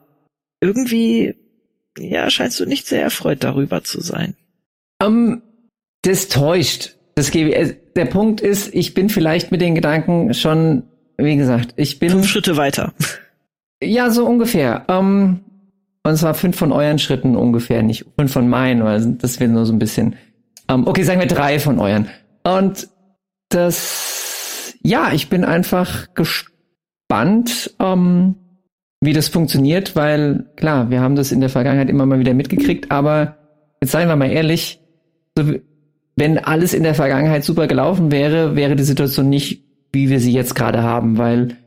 [0.60, 1.36] irgendwie
[2.00, 4.36] ja, scheinst du nicht sehr erfreut darüber zu sein.
[5.04, 5.41] Um,
[6.04, 6.95] das täuscht.
[7.15, 7.76] Das gebe ich.
[7.95, 10.84] Der Punkt ist, ich bin vielleicht mit den Gedanken schon,
[11.17, 12.12] wie gesagt, ich bin.
[12.12, 12.93] Fünf Schritte weiter.
[13.82, 14.86] Ja, so ungefähr.
[14.88, 15.41] Ähm,
[16.04, 19.65] und zwar fünf von euren Schritten ungefähr, nicht fünf von meinen, weil das wird nur
[19.65, 20.15] so ein bisschen.
[20.69, 22.08] Ähm, okay, sagen wir drei von euren.
[22.43, 22.88] Und
[23.50, 26.13] das, ja, ich bin einfach
[27.07, 28.35] gespannt, ähm,
[29.01, 32.91] wie das funktioniert, weil klar, wir haben das in der Vergangenheit immer mal wieder mitgekriegt,
[32.91, 33.37] aber
[33.81, 34.81] jetzt seien wir mal ehrlich,
[35.37, 35.53] so,
[36.15, 40.33] wenn alles in der Vergangenheit super gelaufen wäre, wäre die Situation nicht, wie wir sie
[40.33, 41.57] jetzt gerade haben, weil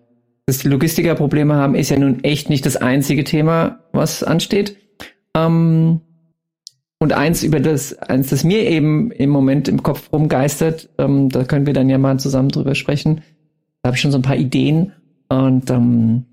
[0.46, 4.76] dass die Logistiker Probleme haben, ist ja nun echt nicht das einzige Thema, was ansteht.
[5.37, 6.00] Ähm,
[6.98, 11.44] und eins über das, eins, das mir eben im Moment im Kopf rumgeistert, ähm, da
[11.44, 13.22] können wir dann ja mal zusammen drüber sprechen.
[13.83, 14.92] Da habe ich schon so ein paar Ideen.
[15.31, 16.27] Und ähm,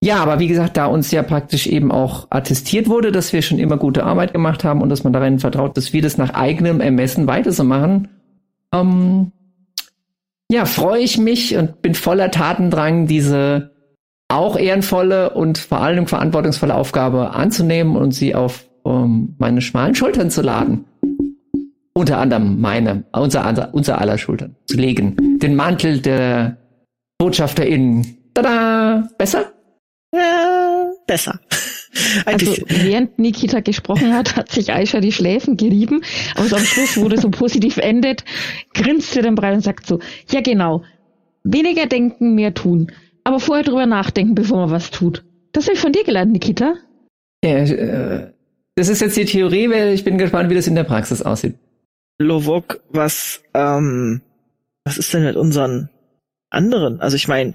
[0.00, 3.58] ja, aber wie gesagt, da uns ja praktisch eben auch attestiert wurde, dass wir schon
[3.58, 6.80] immer gute Arbeit gemacht haben und dass man darin vertraut, dass wir das nach eigenem
[6.80, 8.08] Ermessen weiter so machen,
[8.72, 9.32] ähm,
[10.50, 13.72] ja, freue ich mich und bin voller Tatendrang, diese
[14.28, 20.30] auch ehrenvolle und vor allem verantwortungsvolle Aufgabe anzunehmen und sie auf ähm, meine schmalen Schultern
[20.30, 20.84] zu laden.
[21.94, 25.38] unter anderem meine, unser, unser aller Schultern zu legen.
[25.38, 26.58] Den Mantel der
[27.18, 28.18] BotschafterInnen.
[28.34, 29.08] Tada!
[29.18, 29.52] Besser?
[30.14, 31.40] Ja, besser.
[32.26, 36.02] Also, während Nikita gesprochen hat, hat sich Aisha die Schläfen gerieben,
[36.34, 38.22] aber so am Schluss, wo das so positiv endet,
[38.74, 39.98] grinst sie dann breit und sagt so,
[40.30, 40.84] ja genau,
[41.42, 42.92] weniger denken, mehr tun,
[43.24, 45.24] aber vorher drüber nachdenken, bevor man was tut.
[45.52, 46.74] Das habe ich von dir gelernt, Nikita.
[47.42, 48.32] Ja, äh,
[48.74, 51.54] das ist jetzt die Theorie, weil ich bin gespannt, wie das in der Praxis aussieht.
[52.18, 54.20] Lovok, was, ähm,
[54.84, 55.88] was ist denn mit unseren
[56.50, 57.00] anderen?
[57.00, 57.54] Also ich meine,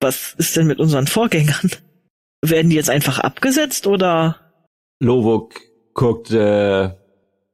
[0.00, 1.70] was ist denn mit unseren Vorgängern?
[2.42, 4.36] Werden die jetzt einfach abgesetzt oder?
[5.00, 5.54] Lovok
[5.94, 6.90] guckt äh,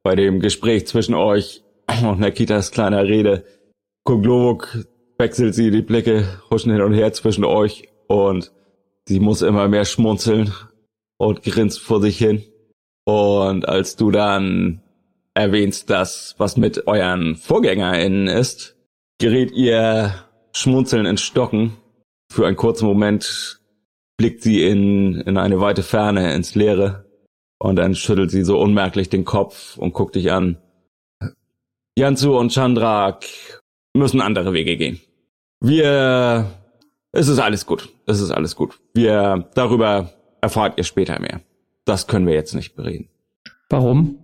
[0.03, 1.63] bei dem Gespräch zwischen euch
[2.03, 3.45] und Nakitas kleiner Rede,
[4.03, 4.85] guckt Lovok,
[5.17, 8.51] wechselt sie die Blicke, huschen hin und her zwischen euch und
[9.07, 10.53] sie muss immer mehr schmunzeln
[11.17, 12.43] und grinst vor sich hin.
[13.05, 14.81] Und als du dann
[15.33, 18.75] erwähnst, dass was mit euren VorgängerInnen ist,
[19.19, 20.24] gerät ihr
[20.55, 21.77] schmunzeln ins Stocken.
[22.31, 23.59] Für einen kurzen Moment
[24.17, 27.05] blickt sie in, in eine weite Ferne, ins Leere.
[27.59, 30.57] Und dann schüttelt sie so unmerklich den Kopf und guckt dich an.
[31.97, 33.25] Jansu und Chandrak
[33.93, 34.99] müssen andere Wege gehen.
[35.61, 36.51] Wir,
[37.11, 37.89] es ist alles gut.
[38.05, 38.79] Es ist alles gut.
[38.93, 41.41] Wir, darüber erfahrt ihr später mehr.
[41.85, 43.09] Das können wir jetzt nicht bereden.
[43.69, 44.19] Warum?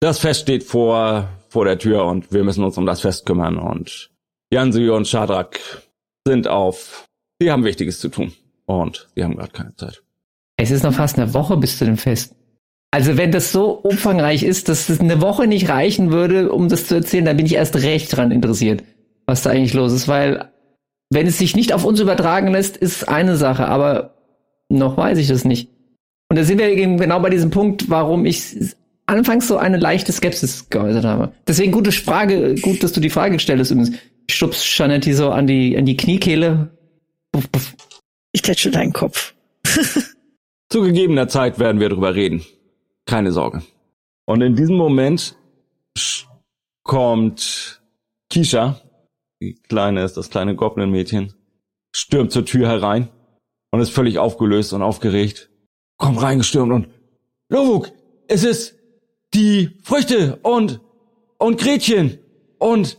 [0.00, 3.58] Das Fest steht vor, vor der Tür und wir müssen uns um das Fest kümmern
[3.58, 4.10] und
[4.50, 5.60] Jansu und Shadrak
[6.26, 7.06] sind auf,
[7.40, 8.32] sie haben Wichtiges zu tun
[8.66, 10.02] und sie haben gerade keine Zeit.
[10.56, 12.34] Es ist noch fast eine Woche bis zu dem Fest.
[12.90, 16.86] Also wenn das so umfangreich ist, dass es eine Woche nicht reichen würde, um das
[16.86, 18.82] zu erzählen, dann bin ich erst recht dran interessiert,
[19.26, 20.50] was da eigentlich los ist, weil
[21.10, 24.14] wenn es sich nicht auf uns übertragen lässt, ist eine Sache, aber
[24.70, 25.70] noch weiß ich das nicht.
[26.30, 28.56] Und da sind wir eben genau bei diesem Punkt, warum ich
[29.06, 31.32] anfangs so eine leichte Skepsis geäußert habe.
[31.46, 33.70] Deswegen gute Frage, gut, dass du die Frage gestellt hast.
[33.70, 33.98] Übrigens.
[34.28, 36.70] Ich schubst Janetti so an die, an die Kniekehle.
[37.32, 37.74] Puff, puff.
[38.32, 39.34] Ich tätsche deinen Kopf.
[40.70, 42.44] Zu gegebener Zeit werden wir drüber reden.
[43.06, 43.62] Keine Sorge.
[44.26, 45.34] Und in diesem Moment
[46.84, 47.82] kommt
[48.30, 48.80] Kisha,
[49.40, 51.32] die kleine ist das kleine Goblin-Mädchen,
[51.94, 53.08] stürmt zur Tür herein
[53.70, 55.50] und ist völlig aufgelöst und aufgeregt.
[55.96, 56.88] Kommt reingestürmt und
[57.48, 57.90] Lovuk,
[58.26, 58.74] es ist
[59.32, 60.80] die Früchte und
[61.38, 62.18] und Gretchen
[62.58, 62.98] und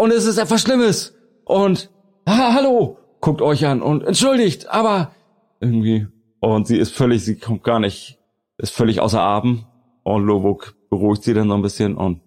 [0.00, 1.90] und es ist etwas Schlimmes und
[2.26, 5.12] ha, hallo guckt euch an und entschuldigt, aber
[5.60, 6.06] irgendwie
[6.40, 8.18] und sie ist völlig, sie kommt gar nicht,
[8.56, 9.66] ist völlig außer Atem
[10.02, 12.22] und Lovuk beruhigt sie dann so ein bisschen und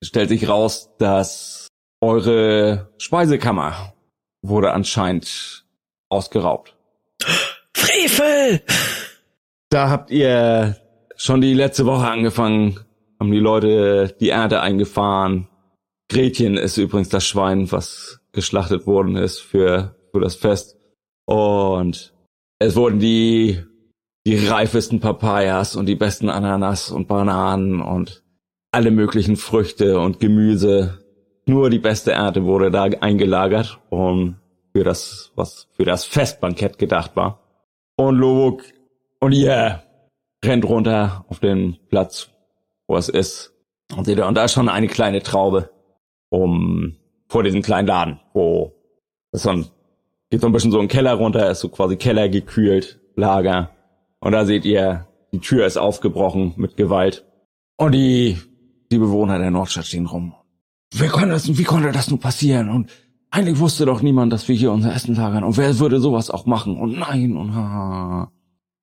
[0.00, 1.66] stellt sich raus, dass
[2.00, 3.92] eure Speisekammer
[4.40, 5.66] wurde anscheinend
[6.08, 6.76] ausgeraubt.
[7.74, 8.62] Frevel!
[9.70, 10.76] Da habt ihr
[11.16, 12.78] schon die letzte Woche angefangen,
[13.18, 15.49] haben die Leute die Erde eingefahren.
[16.10, 20.76] Gretchen ist übrigens das Schwein, was geschlachtet worden ist für, für das Fest.
[21.24, 22.12] Und
[22.58, 23.62] es wurden die,
[24.26, 28.24] die reifesten Papayas und die besten Ananas und Bananen und
[28.72, 30.98] alle möglichen Früchte und Gemüse.
[31.46, 34.40] Nur die beste Ernte wurde da eingelagert und
[34.72, 37.40] für das, was für das Festbankett gedacht war.
[37.96, 38.64] Und Lobuk
[39.20, 39.84] und ihr
[40.44, 42.30] rennt runter auf den Platz,
[42.88, 43.54] wo es ist.
[43.96, 45.70] Und da ist schon eine kleine Traube
[46.30, 46.96] um
[47.28, 48.74] vor diesem kleinen Laden, wo
[49.30, 49.66] das so ein,
[50.30, 53.70] geht so ein bisschen so ein Keller runter, ist so quasi Keller gekühlt, Lager.
[54.20, 57.24] Und da seht ihr, die Tür ist aufgebrochen mit Gewalt.
[57.76, 58.38] Und die,
[58.90, 60.34] die Bewohner der Nordstadt stehen rum.
[60.92, 62.70] Wie konnte das, wie konnte das nur passieren?
[62.70, 62.90] Und
[63.30, 65.44] eigentlich wusste doch niemand, dass wir hier unser Essen lagern.
[65.44, 66.76] Und wer würde sowas auch machen?
[66.76, 68.32] Und nein, und ha.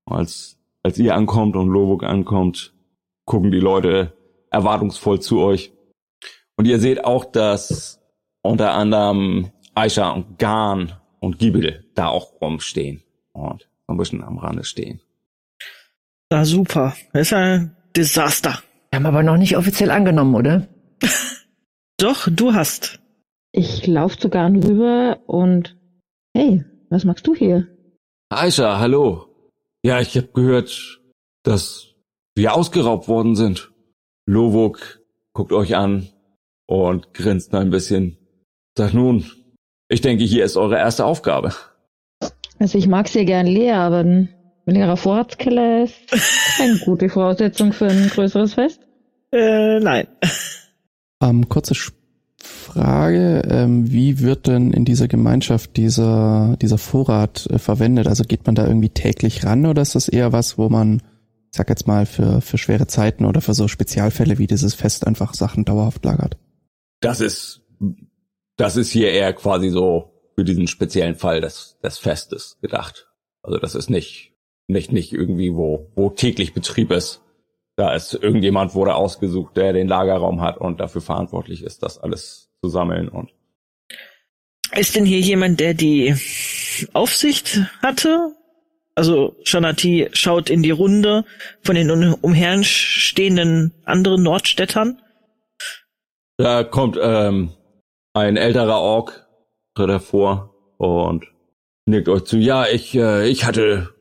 [0.06, 0.58] Als
[0.88, 2.74] als ihr ankommt und Lobuk ankommt,
[3.26, 4.14] gucken die Leute
[4.50, 5.74] erwartungsvoll zu euch.
[6.58, 8.00] Und ihr seht auch, dass
[8.42, 14.40] unter anderem Aisha und Garn und Giebel da auch rumstehen und so ein bisschen am
[14.40, 15.00] Rande stehen.
[16.32, 16.96] Na super.
[17.14, 18.60] Das ist ein Desaster.
[18.90, 20.68] Wir haben aber noch nicht offiziell angenommen, oder?
[21.98, 23.00] Doch, du hast.
[23.52, 25.78] Ich lauf zu Garn rüber und
[26.34, 27.68] hey, was machst du hier?
[28.30, 29.28] Aisha, hallo.
[29.84, 31.02] Ja, ich habe gehört,
[31.44, 31.96] dass
[32.36, 33.72] wir ausgeraubt worden sind.
[34.26, 35.02] Lovok
[35.34, 36.10] guckt euch an
[36.68, 38.18] und grinst ein bisschen.
[38.78, 39.26] Sagt nun,
[39.90, 41.54] ich denke, hier ist eure erste Aufgabe.
[42.60, 44.30] Also ich mag sehr gern leer, aber ein
[44.66, 45.96] leerer Vorratskeller ist
[46.58, 48.82] keine gute Voraussetzung für ein größeres Fest.
[49.32, 50.08] Äh, nein.
[51.22, 51.74] Ähm, kurze
[52.40, 58.08] Frage, ähm, wie wird denn in dieser Gemeinschaft dieser, dieser Vorrat äh, verwendet?
[58.08, 61.02] Also geht man da irgendwie täglich ran oder ist das eher was, wo man
[61.52, 65.08] ich sag jetzt mal, für, für schwere Zeiten oder für so Spezialfälle wie dieses Fest
[65.08, 66.38] einfach Sachen dauerhaft lagert.
[67.00, 67.62] Das ist,
[68.56, 73.08] das ist hier eher quasi so für diesen speziellen Fall des, des Festes gedacht.
[73.42, 74.34] Also das ist nicht,
[74.68, 77.22] nicht, nicht irgendwie, wo, wo täglich Betrieb ist.
[77.76, 82.50] Da ist irgendjemand wurde ausgesucht, der den Lagerraum hat und dafür verantwortlich ist, das alles
[82.62, 83.30] zu sammeln und.
[84.76, 86.16] Ist denn hier jemand, der die
[86.94, 88.36] Aufsicht hatte?
[88.96, 91.24] Also Shanati schaut in die Runde
[91.62, 95.00] von den umherstehenden anderen Nordstädtern.
[96.38, 97.50] Da kommt ähm,
[98.14, 99.28] ein älterer Ork
[99.76, 101.26] hervor und
[101.86, 102.38] nickt euch zu.
[102.38, 103.96] Ja, ich, äh, ich hatte,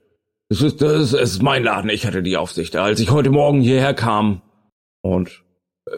[0.49, 2.77] es ist, das ist, mein Laden, ich hatte die Aufsicht.
[2.77, 4.43] Als ich heute Morgen hierher kam
[5.03, 5.45] und
[5.87, 5.93] äh,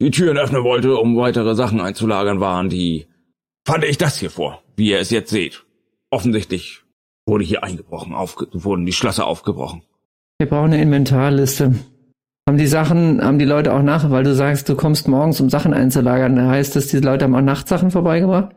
[0.00, 3.06] die Türen öffnen wollte, um weitere Sachen einzulagern, waren die,
[3.66, 5.64] fand ich das hier vor, wie ihr es jetzt seht.
[6.10, 6.82] Offensichtlich
[7.26, 9.82] wurde hier eingebrochen, aufge wurden die Schlösser aufgebrochen.
[10.38, 11.74] Wir brauchen eine Inventarliste.
[12.48, 15.50] Haben die Sachen, haben die Leute auch nach, weil du sagst, du kommst morgens, um
[15.50, 16.48] Sachen einzulagern.
[16.48, 18.54] Heißt das, die Leute haben auch Nachtsachen vorbeigebracht?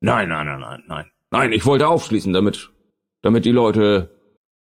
[0.00, 1.06] Nein, nein, nein, nein, nein.
[1.30, 2.70] Nein, ich wollte aufschließen, damit,
[3.22, 4.10] damit die Leute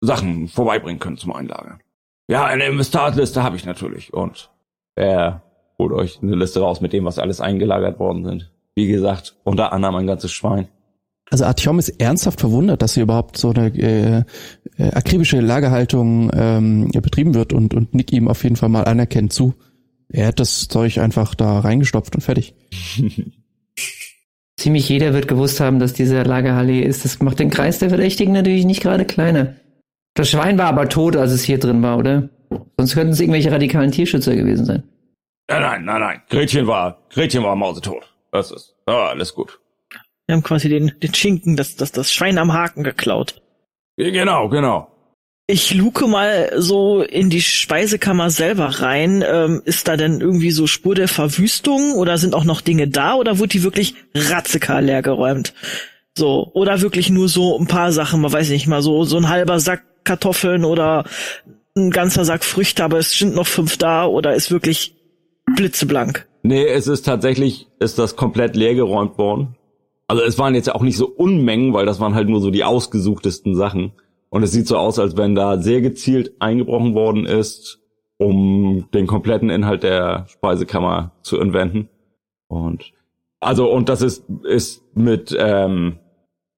[0.01, 1.79] Sachen vorbeibringen können zum Einlagern.
[2.27, 4.13] Ja, eine Inventarliste habe ich natürlich.
[4.13, 4.51] Und
[4.95, 5.43] er
[5.77, 8.51] holt euch eine Liste raus mit dem, was alles eingelagert worden sind.
[8.75, 10.67] Wie gesagt, unter anderem ein ganzes Schwein.
[11.31, 14.23] Also Artyom ist ernsthaft verwundert, dass hier überhaupt so eine äh,
[14.77, 19.31] äh, akribische Lagerhaltung ähm, betrieben wird und, und Nick ihm auf jeden Fall mal anerkennt
[19.31, 19.55] zu.
[20.09, 22.53] Er hat das Zeug einfach da reingestopft und fertig.
[24.57, 27.05] Ziemlich jeder wird gewusst haben, dass diese Lagerhalle ist.
[27.05, 29.55] Das macht den Kreis der Verdächtigen natürlich nicht gerade kleiner.
[30.15, 32.29] Das Schwein war aber tot, als es hier drin war, oder?
[32.77, 34.83] Sonst könnten es irgendwelche radikalen Tierschützer gewesen sein.
[35.47, 36.21] Nein, nein, nein, nein.
[36.29, 38.03] Gretchen war, Gretchen war mausetot.
[38.33, 39.60] Das ist, ah, alles gut.
[40.31, 43.41] Wir haben quasi den, den Schinken, das, das, das Schwein am Haken geklaut.
[43.97, 44.87] Genau, genau.
[45.45, 49.25] Ich luke mal so in die Speisekammer selber rein.
[49.27, 53.15] Ähm, ist da denn irgendwie so Spur der Verwüstung oder sind auch noch Dinge da
[53.15, 55.53] oder wurde die wirklich ratzekal leer geräumt?
[56.17, 59.27] So, oder wirklich nur so ein paar Sachen, man weiß nicht mal, so, so ein
[59.27, 61.03] halber Sack Kartoffeln oder
[61.75, 64.95] ein ganzer Sack Früchte, aber es sind noch fünf da oder ist wirklich
[65.57, 66.25] blitzeblank?
[66.41, 69.57] Nee, es ist tatsächlich, ist das komplett leer geräumt worden.
[70.11, 72.51] Also es waren jetzt ja auch nicht so Unmengen, weil das waren halt nur so
[72.51, 73.93] die ausgesuchtesten Sachen.
[74.27, 77.79] Und es sieht so aus, als wenn da sehr gezielt eingebrochen worden ist,
[78.17, 81.87] um den kompletten Inhalt der Speisekammer zu entwenden.
[82.49, 82.91] Und
[83.39, 85.99] also und das ist ist mit ähm,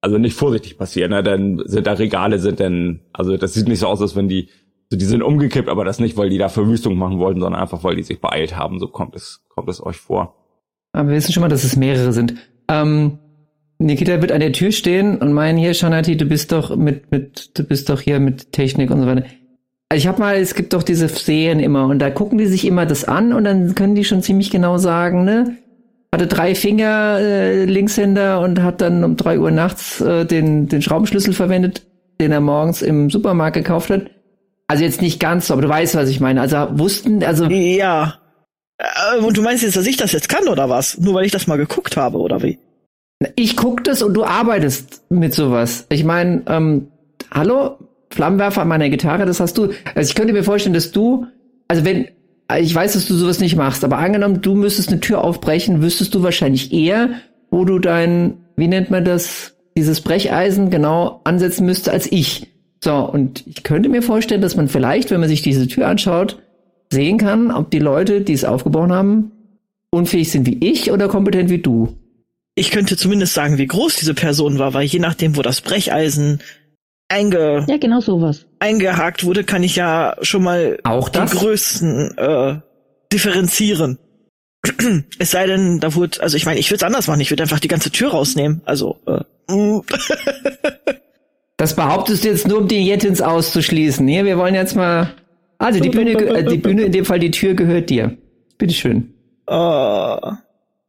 [0.00, 1.22] also nicht vorsichtig passiert, ne?
[1.22, 4.48] Denn sind da Regale sind denn also das sieht nicht so aus, als wenn die
[4.90, 7.84] so die sind umgekippt, aber das nicht, weil die da Verwüstung machen wollten, sondern einfach
[7.84, 8.80] weil die sich beeilt haben.
[8.80, 10.34] So kommt es kommt es euch vor.
[10.90, 12.34] Aber wir wissen schon mal, dass es mehrere sind.
[12.66, 13.20] Ähm,
[13.84, 17.50] Nikita wird an der Tür stehen und meinen hier, Shanati, du bist doch mit, mit,
[17.58, 19.24] du bist doch hier mit Technik und so weiter.
[19.90, 22.66] Also ich hab mal, es gibt doch diese Serien immer und da gucken die sich
[22.66, 25.58] immer das an und dann können die schon ziemlich genau sagen, ne?
[26.14, 30.80] Hatte drei Finger, äh, Linkshänder und hat dann um drei Uhr nachts äh, den, den
[30.80, 31.86] Schraubenschlüssel verwendet,
[32.20, 34.10] den er morgens im Supermarkt gekauft hat.
[34.66, 36.40] Also jetzt nicht ganz so, aber du weißt, was ich meine.
[36.40, 37.44] Also wussten, also.
[37.46, 38.14] Ja.
[38.78, 40.98] Äh, und du meinst jetzt, dass ich das jetzt kann oder was?
[40.98, 42.58] Nur weil ich das mal geguckt habe oder wie?
[43.36, 45.86] Ich guck das und du arbeitest mit sowas.
[45.90, 46.88] Ich meine, ähm,
[47.30, 47.78] hallo,
[48.10, 49.70] Flammenwerfer an meiner Gitarre, das hast du.
[49.94, 51.26] Also ich könnte mir vorstellen, dass du,
[51.68, 52.08] also wenn,
[52.58, 56.14] ich weiß, dass du sowas nicht machst, aber angenommen, du müsstest eine Tür aufbrechen, wüsstest
[56.14, 57.10] du wahrscheinlich eher,
[57.50, 62.48] wo du dein, wie nennt man das, dieses Brecheisen genau ansetzen müsste als ich.
[62.82, 66.42] So, und ich könnte mir vorstellen, dass man vielleicht, wenn man sich diese Tür anschaut,
[66.92, 69.32] sehen kann, ob die Leute, die es aufgebaut haben,
[69.90, 71.96] unfähig sind wie ich oder kompetent wie du
[72.54, 76.40] ich könnte zumindest sagen, wie groß diese Person war, weil je nachdem, wo das Brecheisen
[77.08, 78.46] einge ja, genau sowas.
[78.60, 82.60] eingehakt wurde, kann ich ja schon mal auch die Größen äh,
[83.12, 83.98] differenzieren.
[85.18, 87.42] es sei denn, da wurde, also ich meine, ich würde es anders machen, ich würde
[87.42, 88.62] einfach die ganze Tür rausnehmen.
[88.64, 89.82] Also äh, mm.
[91.56, 94.06] Das behauptest du jetzt nur, um die Jettins auszuschließen.
[94.08, 95.14] Hier, wir wollen jetzt mal.
[95.58, 98.16] Also die Bühne, äh, die Bühne in dem Fall, die Tür gehört dir.
[98.58, 99.14] Bitteschön.
[99.48, 100.32] Uh,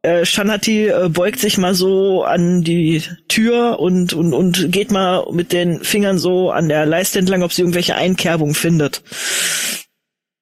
[0.06, 5.26] äh, Shanati äh, beugt sich mal so an die Tür und, und, und geht mal
[5.32, 9.02] mit den Fingern so an der Leiste entlang, ob sie irgendwelche Einkerbung findet.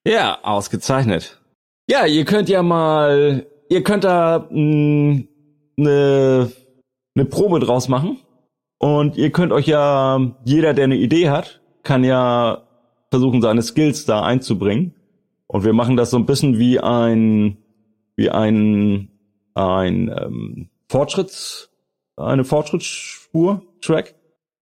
[0.07, 1.41] Ja, ausgezeichnet.
[1.89, 5.27] Ja, ihr könnt ja mal, ihr könnt da eine
[5.79, 8.19] ne Probe draus machen.
[8.79, 12.67] Und ihr könnt euch ja, jeder, der eine Idee hat, kann ja
[13.11, 14.95] versuchen, seine Skills da einzubringen.
[15.47, 17.57] Und wir machen das so ein bisschen wie ein,
[18.17, 19.09] wie ein
[19.55, 21.71] ein ähm, Fortschritts,
[22.17, 24.15] eine Fortschrittsspur, Track.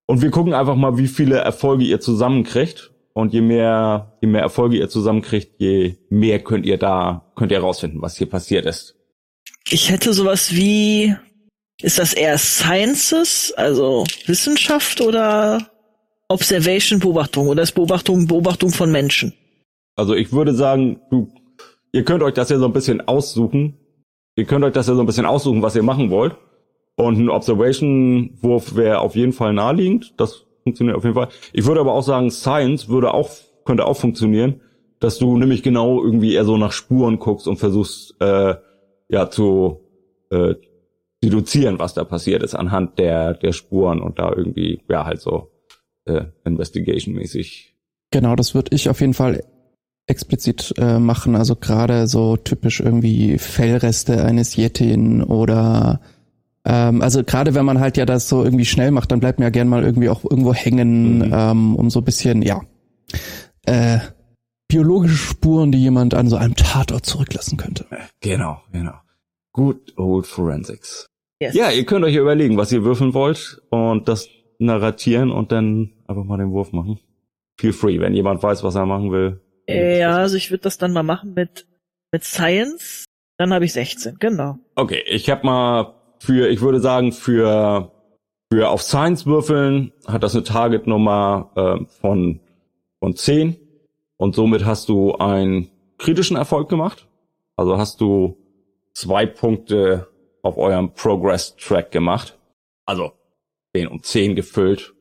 [0.07, 2.91] Und wir gucken einfach mal, wie viele Erfolge ihr zusammenkriegt.
[3.15, 7.59] und je mehr, je mehr Erfolge ihr zusammenkriegt, je mehr könnt ihr da, könnt ihr
[7.59, 8.95] herausfinden, was hier passiert ist.
[9.69, 11.15] Ich hätte sowas wie,
[11.83, 15.71] ist das eher Sciences, also Wissenschaft oder
[16.29, 19.35] Observation, Beobachtung oder ist Beobachtung, Beobachtung von Menschen?
[19.95, 21.33] Also ich würde sagen, du,
[21.93, 23.77] ihr könnt euch das ja so ein bisschen aussuchen.
[24.37, 26.37] Ihr könnt euch das ja so ein bisschen aussuchen, was ihr machen wollt.
[26.97, 30.15] Und ein Observation-Wurf wäre auf jeden Fall naheliegend.
[30.19, 31.29] Das funktioniert auf jeden Fall.
[31.53, 33.31] Ich würde aber auch sagen, Science würde auch,
[33.65, 34.61] könnte auch funktionieren,
[35.01, 38.55] dass du nämlich genau irgendwie eher so nach Spuren guckst und versuchst, äh,
[39.09, 39.81] ja, zu
[40.31, 40.55] äh,
[41.23, 45.51] deduzieren, was da passiert ist anhand der, der Spuren und da irgendwie, ja, halt so
[46.05, 47.75] äh, Investigation-mäßig.
[48.11, 49.45] Genau, das würde ich auf jeden Fall
[50.07, 51.37] explizit äh, machen.
[51.37, 56.01] Also gerade so typisch irgendwie Fellreste eines Yetin oder
[56.65, 59.47] ähm, also gerade wenn man halt ja das so irgendwie schnell macht, dann bleibt man
[59.47, 61.33] ja gern mal irgendwie auch irgendwo hängen, Mhm.
[61.35, 62.61] ähm, um so ein bisschen, ja,
[63.67, 63.99] äh,
[64.69, 67.87] biologische Spuren, die jemand an so einem Tatort zurücklassen könnte.
[68.21, 68.95] Genau, genau.
[69.53, 71.07] Good old Forensics.
[71.41, 71.55] Yes.
[71.55, 75.91] Ja, ihr könnt euch hier überlegen, was ihr würfeln wollt und das narratieren und dann
[76.07, 76.99] einfach mal den Wurf machen.
[77.59, 79.41] Feel free, wenn jemand weiß, was er machen will.
[79.67, 81.67] Äh, ja, also ich würde das dann mal machen mit,
[82.11, 83.05] mit Science.
[83.39, 84.59] Dann habe ich 16, genau.
[84.75, 87.93] Okay, ich habe mal für, ich würde sagen, für,
[88.53, 92.41] für auf Science würfeln hat das eine Targetnummer äh, von,
[93.01, 93.57] von 10
[94.17, 97.09] und somit hast du einen kritischen Erfolg gemacht.
[97.57, 98.37] Also hast du
[98.95, 100.09] zwei Punkte
[100.43, 102.39] auf eurem Progress-Track gemacht.
[102.85, 103.13] Also
[103.75, 104.95] 10 und 10 gefüllt.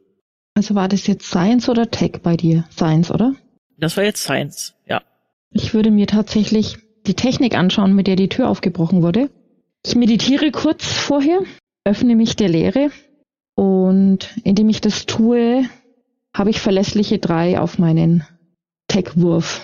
[0.55, 2.65] Also war das jetzt Science oder Tech bei dir?
[2.71, 3.33] Science, oder?
[3.81, 5.01] Das war jetzt Science, ja.
[5.51, 9.29] Ich würde mir tatsächlich die Technik anschauen, mit der die Tür aufgebrochen wurde.
[9.83, 11.39] Ich meditiere kurz vorher,
[11.83, 12.91] öffne mich der Leere
[13.55, 15.65] und indem ich das tue,
[16.33, 18.23] habe ich verlässliche drei auf meinen
[18.87, 19.61] Tech-Wurf.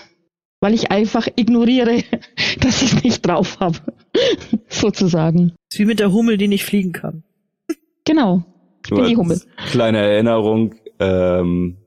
[0.60, 2.04] Weil ich einfach ignoriere,
[2.60, 3.78] dass ich es nicht drauf habe.
[4.68, 5.54] Sozusagen.
[5.72, 7.24] Ist wie mit der Hummel, die nicht fliegen kann.
[8.04, 8.44] Genau.
[8.84, 9.40] Ich bin die Hummel.
[9.70, 11.78] Kleine Erinnerung, ähm,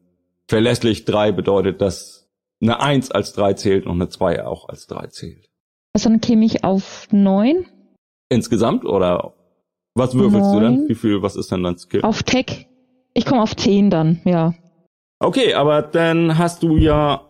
[0.46, 2.19] verlässlich 3 bedeutet, dass
[2.60, 5.48] eine 1 als 3 zählt und eine 2 auch als 3 zählt.
[5.94, 7.66] Also dann käme ich auf neun,
[8.30, 9.34] Insgesamt oder
[9.94, 10.62] was würfelst du Neun.
[10.62, 10.88] dann?
[10.88, 12.02] Wie viel, was ist denn dein Skill?
[12.02, 12.68] auf Tech.
[13.12, 14.54] Ich komme auf zehn dann, ja.
[15.18, 17.26] Okay, aber dann hast du ja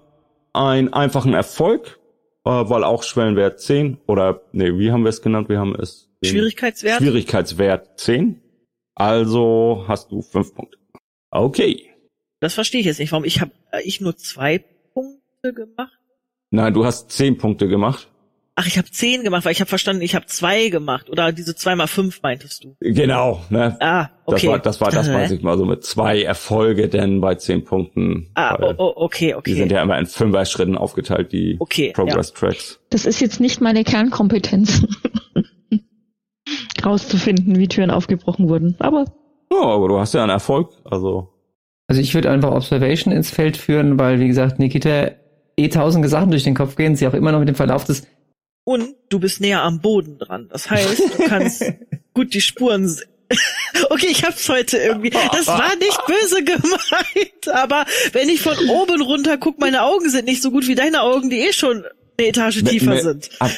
[0.53, 1.99] einen einfachen Erfolg,
[2.45, 5.49] äh, weil auch Schwellenwert 10 oder nee, wie haben wir es genannt?
[5.49, 6.99] Wir haben es Schwierigkeitswert?
[6.99, 8.43] Schwierigkeitswert 10.
[8.95, 10.77] Also hast du 5 Punkte.
[11.31, 11.89] Okay.
[12.41, 13.13] Das verstehe ich jetzt nicht.
[13.13, 14.63] Warum ich habe ich nur zwei
[15.43, 15.93] Punkte gemacht?
[16.51, 18.09] Nein, du hast 10 Punkte gemacht.
[18.57, 21.09] Ach, ich habe zehn gemacht, weil ich habe verstanden, ich habe zwei gemacht.
[21.09, 22.77] Oder diese zwei mal fünf meintest du.
[22.81, 23.75] Genau, ne?
[23.81, 24.49] Ah, okay.
[24.49, 25.15] Das war, das war das, Äh.
[25.15, 28.29] weiß ich mal, so mit zwei Erfolge denn bei zehn Punkten.
[28.35, 29.53] Ah, oh, oh, okay, okay.
[29.53, 32.81] Die sind ja immer in Fünfer-Schritten aufgeteilt, die Okay, Progress-Tracks.
[32.91, 34.85] Das ist jetzt nicht meine Kernkompetenz.
[36.85, 38.77] rauszufinden, wie Türen aufgebrochen wurden.
[38.79, 39.07] Aber
[39.51, 41.33] Ja, aber du hast ja einen Erfolg, also.
[41.87, 45.13] Also ich würde einfach Observation ins Feld führen, weil, wie gesagt, Nikita
[45.63, 48.07] eh tausende Sachen durch den Kopf gehen, sie auch immer noch mit dem Verlauf des
[48.65, 50.49] Und du bist näher am Boden dran.
[50.51, 51.65] Das heißt, du kannst
[52.15, 52.95] gut die Spuren
[53.91, 55.11] Okay, ich hab's heute irgendwie.
[55.11, 60.27] Das war nicht böse gemeint, aber wenn ich von oben runter guck, meine Augen sind
[60.27, 61.85] nicht so gut wie deine Augen, die eh schon
[62.19, 63.31] eine Etage tiefer sind.
[63.39, 63.51] Ab,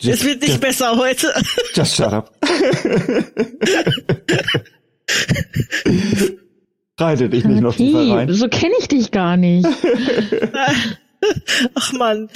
[0.00, 1.32] Es wird nicht besser heute.
[1.74, 2.30] Just shut up.
[6.98, 8.32] Reite dich nicht noch tiefer rein.
[8.32, 9.66] so kenne ich dich gar nicht.
[11.74, 12.28] Ach man,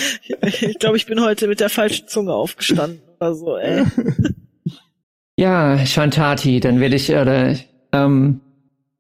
[0.42, 3.84] ich glaube, ich bin heute mit der falschen Zunge aufgestanden oder so, ey.
[5.38, 7.54] Ja, Shantati, dann werde ich, oder,
[7.92, 8.42] ähm,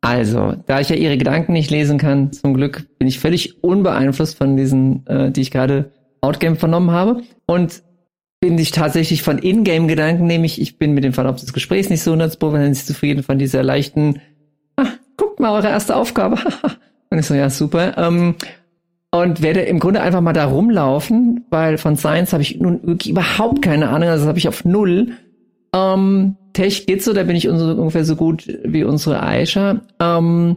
[0.00, 4.38] also, da ich ja ihre Gedanken nicht lesen kann, zum Glück bin ich völlig unbeeinflusst
[4.38, 7.22] von diesen, äh, die ich gerade Outgame vernommen habe.
[7.44, 7.82] Und
[8.40, 12.12] bin ich tatsächlich von Ingame-Gedanken, nämlich ich bin mit dem Verlauf des Gesprächs nicht so
[12.12, 14.22] hundertprozentig zufrieden von dieser leichten,
[14.76, 14.86] ah,
[15.18, 16.38] guckt mal eure erste Aufgabe.
[17.10, 17.98] Und ich so, ja, super.
[17.98, 18.36] Ähm,
[19.10, 23.62] und werde im Grunde einfach mal da rumlaufen, weil von Science habe ich nun überhaupt
[23.62, 25.12] keine Ahnung, also das habe ich auf null.
[25.74, 29.80] Ähm, Tech geht so, da bin ich ungefähr so gut wie unsere Aisha.
[30.00, 30.56] Ähm,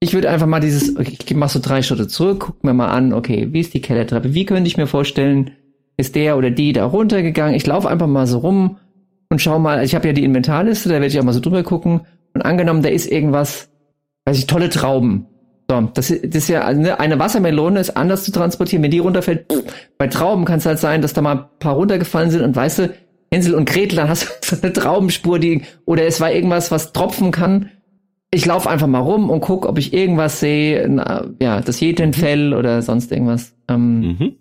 [0.00, 2.88] ich würde einfach mal dieses, okay, ich mach so drei Schritte zurück, guck mir mal
[2.88, 4.32] an, okay, wie ist die Kellertreppe?
[4.34, 5.52] Wie könnte ich mir vorstellen,
[5.96, 7.54] ist der oder die da runtergegangen?
[7.54, 8.76] Ich laufe einfach mal so rum
[9.30, 11.62] und schau mal, ich habe ja die Inventarliste, da werde ich auch mal so drüber
[11.62, 12.02] gucken.
[12.34, 13.70] Und angenommen, da ist irgendwas,
[14.24, 15.26] weiß ich, tolle Trauben.
[15.70, 18.82] So, das, ist- das ist ja, ne, eine Wassermelone ist anders zu transportieren.
[18.82, 19.46] Wenn die runterfällt,
[19.98, 22.78] bei Trauben kann es halt sein, dass da mal ein paar runtergefallen sind und weißt
[22.80, 22.94] du,
[23.32, 26.92] Hänsel und Gretel, dann hast du so eine Traubenspur, die, oder es war irgendwas, was
[26.92, 27.70] tropfen kann.
[28.30, 30.86] ich laufe einfach mal rum und guck, ob ich irgendwas sehe.
[31.40, 33.54] Ja, das Jetenfell oder sonst irgendwas.
[33.68, 34.36] Ähm, Mhm.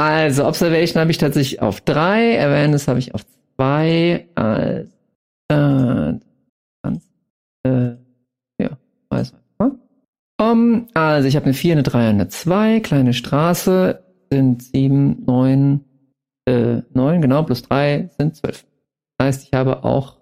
[0.00, 3.22] Also, Observation habe ich tatsächlich auf drei, Awareness habe ich auf
[3.56, 4.28] zwei.
[4.36, 4.84] Äh,
[5.52, 6.12] äh,
[7.66, 7.96] äh,
[8.60, 8.70] ja,
[9.10, 9.40] weiß was.
[10.40, 12.80] Um, also, ich habe eine 4, eine 3 und eine 2.
[12.80, 15.84] Kleine Straße sind 7, 9,
[16.46, 18.64] äh, 9, genau, plus 3 sind 12.
[19.18, 20.18] Das heißt, ich habe auch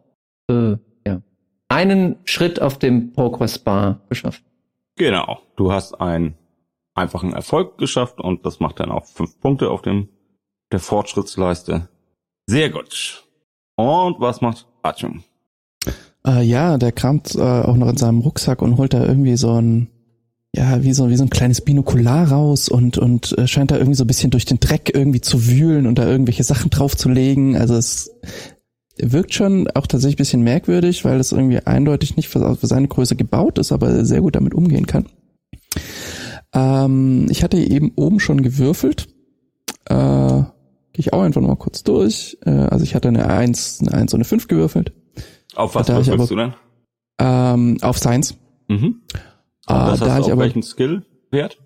[0.51, 1.21] äh, ja,
[1.69, 4.43] einen Schritt auf dem Progress Bar geschafft.
[4.97, 5.41] Genau.
[5.57, 6.35] Du hast einen
[6.95, 10.09] einfachen Erfolg geschafft und das macht dann auch fünf Punkte auf dem
[10.73, 11.89] der Fortschrittsleiste.
[12.47, 13.25] Sehr gut.
[13.77, 15.23] Und was macht Artyom?
[16.27, 19.61] Äh, ja, der kramt äh, auch noch in seinem Rucksack und holt da irgendwie so
[19.61, 19.89] ein,
[20.57, 23.97] ja, wie so, wie so ein kleines Binokular raus und, und äh, scheint da irgendwie
[23.97, 27.57] so ein bisschen durch den Dreck irgendwie zu wühlen und da irgendwelche Sachen draufzulegen.
[27.57, 28.11] Also es
[28.97, 32.89] wirkt schon auch tatsächlich ein bisschen merkwürdig, weil es irgendwie eindeutig nicht für, für seine
[32.89, 35.07] Größe gebaut ist, aber sehr gut damit umgehen kann.
[36.55, 39.09] Ähm, ich hatte eben oben schon gewürfelt.
[39.85, 40.43] Äh,
[40.97, 42.39] Gehe ich auch einfach noch mal kurz durch.
[42.47, 44.95] Äh, also ich hatte eine 1, eine 1 und eine 5 gewürfelt.
[45.55, 46.55] Auf was würfelst du denn?
[47.19, 48.37] Ähm, auf Science.
[48.69, 49.03] Mhm.
[49.67, 51.59] Ah, das da hast ich aber welchen Skill-Wert?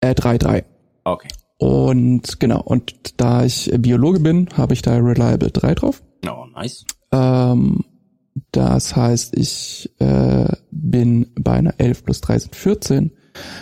[0.00, 0.64] äh, 3, 3.
[1.04, 1.28] Okay.
[1.58, 6.02] Und genau, und da ich Biologe bin, habe ich da Reliable 3 drauf.
[6.26, 6.84] Oh, nice.
[7.12, 7.84] Ähm,
[8.50, 13.12] das heißt, ich äh, bin bei einer 11 plus 3 sind 14.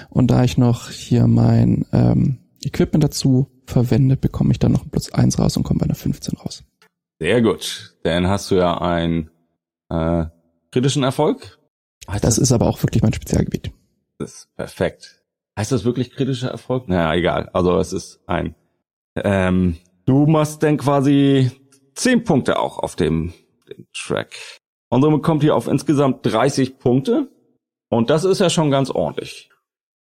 [0.08, 4.90] Und da ich noch hier mein ähm, Equipment dazu verwende, bekomme ich dann noch ein
[4.90, 6.64] plus 1 raus und komme bei einer 15 raus.
[7.20, 7.96] Sehr gut.
[8.02, 9.30] Dann hast du ja einen
[9.90, 10.26] äh,
[10.70, 11.58] kritischen Erfolg.
[12.08, 13.72] Heißt Das ist aber auch wirklich mein Spezialgebiet.
[14.20, 15.22] Das ist perfekt.
[15.58, 16.88] Heißt das wirklich kritischer Erfolg?
[16.88, 17.48] Naja, egal.
[17.54, 18.54] Also es ist ein.
[19.16, 21.50] Ähm, du machst dann quasi
[21.94, 23.32] zehn Punkte auch auf dem,
[23.68, 24.36] dem Track.
[24.90, 27.30] Und somit kommt ihr auf insgesamt 30 Punkte.
[27.88, 29.48] Und das ist ja schon ganz ordentlich.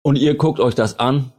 [0.03, 1.33] Und ihr guckt euch das an,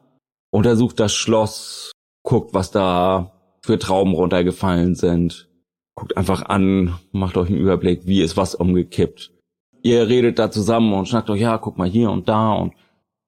[0.50, 1.92] untersucht das Schloss,
[2.24, 5.48] guckt, was da für Trauben runtergefallen sind.
[5.94, 9.33] Guckt einfach an, macht euch einen Überblick, wie ist was umgekippt
[9.84, 12.74] ihr redet da zusammen und schnackt euch, ja, guck mal hier und da und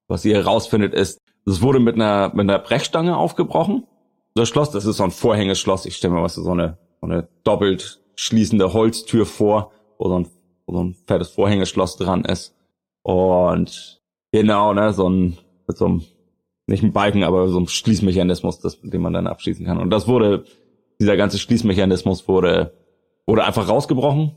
[0.07, 3.85] was ihr herausfindet ist, es wurde mit einer, mit einer Brechstange aufgebrochen.
[4.35, 5.85] Das Schloss, das ist so ein Vorhängeschloss.
[5.85, 10.27] Ich stelle mir was so eine, so eine doppelt schließende Holztür vor, wo so ein,
[10.65, 12.55] wo so ein fettes Vorhängeschloss dran ist.
[13.03, 14.01] Und
[14.31, 15.37] genau, ne, so ein,
[15.67, 16.05] mit so einem,
[16.65, 19.77] nicht ein Balken, aber so ein Schließmechanismus, das, den man dann abschließen kann.
[19.77, 20.43] Und das wurde,
[20.99, 22.73] dieser ganze Schließmechanismus wurde,
[23.25, 24.35] wurde einfach rausgebrochen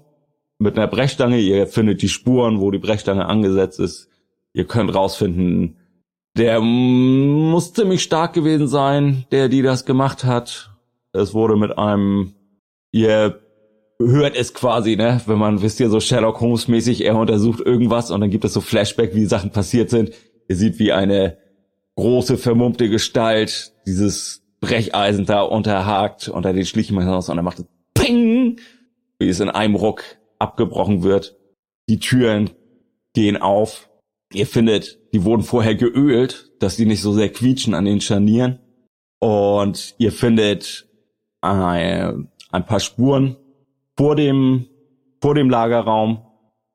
[0.61, 1.39] mit einer Brechstange.
[1.39, 4.09] Ihr findet die Spuren, wo die Brechstange angesetzt ist.
[4.53, 5.77] Ihr könnt rausfinden,
[6.37, 10.71] der muss ziemlich stark gewesen sein, der die das gemacht hat.
[11.13, 12.35] Es wurde mit einem,
[12.93, 13.41] ihr
[13.99, 18.11] hört es quasi, ne, wenn man, wisst ihr, so Sherlock Holmes mäßig, er untersucht irgendwas
[18.11, 20.13] und dann gibt es so Flashback, wie Sachen passiert sind.
[20.49, 21.37] Ihr seht, wie eine
[21.97, 28.61] große, vermummte Gestalt dieses Brecheisen da unterhakt unter den Schlichmechanismus und er macht es Ping,
[29.19, 30.03] wie es in einem Ruck
[30.41, 31.37] abgebrochen wird.
[31.89, 32.51] Die Türen
[33.15, 33.89] gehen auf.
[34.33, 38.61] Ihr findet, die wurden vorher geölt, dass die nicht so sehr quietschen an den Scharnieren.
[39.19, 40.89] Und ihr findet
[41.41, 43.37] ein, ein paar Spuren
[43.97, 44.67] vor dem,
[45.21, 46.25] vor dem Lagerraum,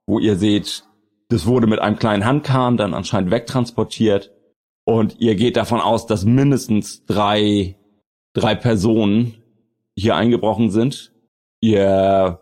[0.05, 0.83] wo ihr seht,
[1.29, 4.31] das wurde mit einem kleinen Handkahn dann anscheinend wegtransportiert.
[4.85, 7.77] Und ihr geht davon aus, dass mindestens drei,
[8.33, 9.41] drei Personen
[9.97, 11.13] hier eingebrochen sind.
[11.61, 12.39] Ihr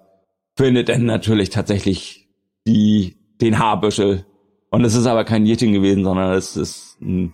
[0.58, 2.30] findet dann natürlich tatsächlich
[2.68, 4.26] die, den Haarbüschel.
[4.70, 7.34] Und es ist aber kein Yeti gewesen, sondern es ist ein,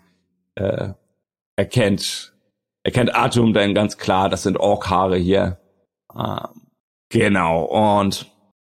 [0.55, 0.89] äh,
[1.55, 2.33] erkennt,
[2.83, 5.59] erkennt Atum dann ganz klar, das sind Orkhaare hier.
[6.15, 6.61] Ähm,
[7.09, 7.63] genau.
[7.63, 8.31] Und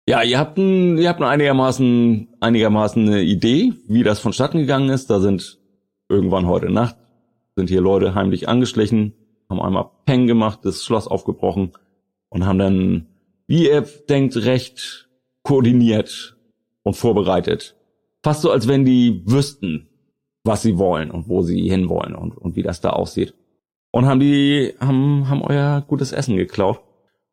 [0.07, 5.09] ja, ihr habt ein, ihr habt einigermaßen, einigermaßen eine Idee, wie das vonstatten gegangen ist.
[5.09, 5.59] Da sind
[6.09, 6.97] irgendwann heute Nacht,
[7.55, 9.13] sind hier Leute heimlich angeschlichen,
[9.49, 11.71] haben einmal Peng gemacht, das Schloss aufgebrochen
[12.29, 13.07] und haben dann
[13.51, 15.09] wie ihr denkt, recht
[15.43, 16.37] koordiniert
[16.83, 17.75] und vorbereitet.
[18.23, 19.89] Fast so, als wenn die wüssten,
[20.45, 23.33] was sie wollen und wo sie hinwollen und, und wie das da aussieht.
[23.91, 26.79] Und haben die, haben, haben euer gutes Essen geklaut.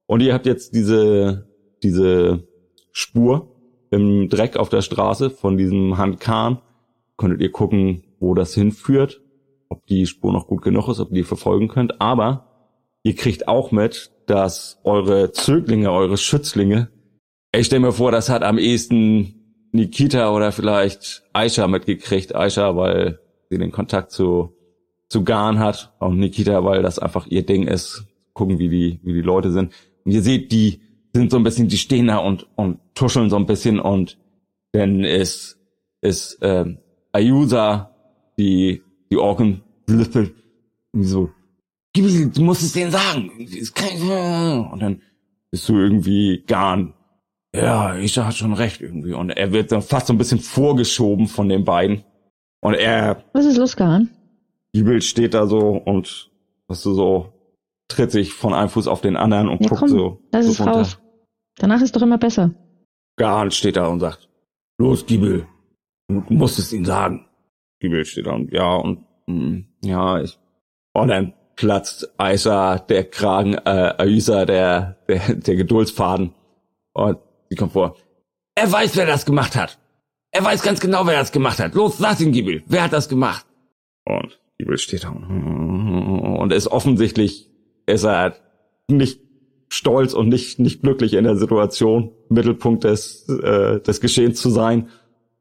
[0.06, 1.46] Und ihr habt jetzt diese,
[1.84, 2.48] diese
[2.90, 3.54] Spur
[3.92, 6.58] im Dreck auf der Straße von diesem Handkahn.
[7.16, 9.20] Könntet ihr gucken, wo das hinführt.
[9.68, 12.00] Ob die Spur noch gut genug ist, ob ihr die verfolgen könnt.
[12.00, 12.48] Aber
[13.04, 16.88] ihr kriegt auch mit, dass eure Zöglinge, eure Schützlinge,
[17.52, 19.34] ich stelle mir vor, das hat am ehesten
[19.72, 22.34] Nikita oder vielleicht Aisha mitgekriegt.
[22.34, 24.54] Aisha, weil sie den Kontakt zu,
[25.08, 28.04] zu Garn hat und Nikita, weil das einfach ihr Ding ist.
[28.34, 29.72] Gucken, wie die, wie die Leute sind.
[30.04, 30.80] Und ihr seht, die
[31.12, 34.18] sind so ein bisschen, die stehen da und, und tuscheln so ein bisschen und
[34.74, 35.58] Denn es
[36.02, 36.78] ist ähm,
[37.12, 37.94] Ayusa,
[38.38, 39.62] die die Orken
[40.92, 41.30] so,
[41.96, 43.30] du musst es denen sagen.
[44.72, 45.02] Und dann
[45.50, 46.94] bist du irgendwie Garn.
[47.54, 49.12] Ja, Isha hat schon recht irgendwie.
[49.14, 52.04] Und er wird dann fast so ein bisschen vorgeschoben von den beiden.
[52.60, 54.10] Und er, Was ist los, Garan?
[54.72, 56.30] Gibel steht da so und
[56.68, 57.32] hast du so,
[57.88, 60.22] tritt sich von einem Fuß auf den anderen und Ja, guckt komm, so.
[60.32, 60.98] lass so es raus.
[61.56, 62.54] Danach ist doch immer besser.
[63.16, 64.28] Garn steht da und sagt,
[64.78, 65.46] los, Giebel,
[66.08, 67.26] du musst es ihnen sagen.
[67.80, 70.38] Giebel steht da und ja, und mm, ja, ich.
[70.92, 76.32] Und dann platzt Aisha der Kragen, äh, Aisa der, der, der Geduldsfaden.
[76.92, 77.18] Und
[77.50, 77.96] sie kommt vor.
[78.54, 79.78] Er weiß, wer das gemacht hat.
[80.30, 81.74] Er weiß ganz genau, wer das gemacht hat.
[81.74, 82.62] Los, sag ihn, Giebel.
[82.66, 83.44] Wer hat das gemacht?
[84.04, 87.50] Und Giebel steht da und ist offensichtlich,
[87.86, 88.36] ist er
[88.88, 89.20] nicht
[89.68, 94.88] stolz und nicht, nicht glücklich in der Situation, Mittelpunkt des, äh, des Geschehens zu sein,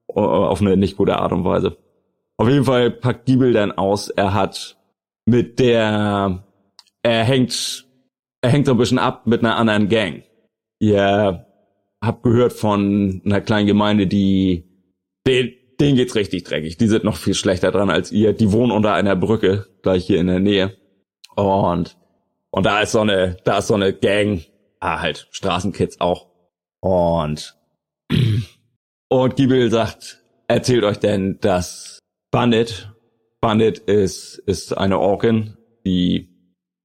[0.10, 1.78] äh, auf eine nicht gute Art und Weise.
[2.38, 4.78] Auf jeden Fall packt Giebel dann aus, er hat
[5.28, 6.44] mit der,
[7.04, 7.86] er hängt,
[8.42, 10.24] er hängt so ein bisschen ab mit einer anderen Gang.
[10.80, 11.46] Ihr
[12.02, 14.66] habt gehört von einer kleinen Gemeinde, die,
[15.28, 16.78] den, denen geht's richtig dreckig.
[16.78, 18.34] Die sind noch viel schlechter dran als ihr.
[18.34, 20.78] Die wohnen unter einer Brücke, gleich hier in der Nähe.
[21.36, 21.98] Und
[22.58, 24.44] und da ist so eine, da ist so eine Gang,
[24.80, 26.28] ah, halt, Straßenkids auch.
[26.82, 27.56] Und,
[29.10, 32.00] und Giebel sagt, erzählt euch denn, dass
[32.32, 32.92] Bandit,
[33.42, 36.30] Bandit ist, ist eine Orkin, die,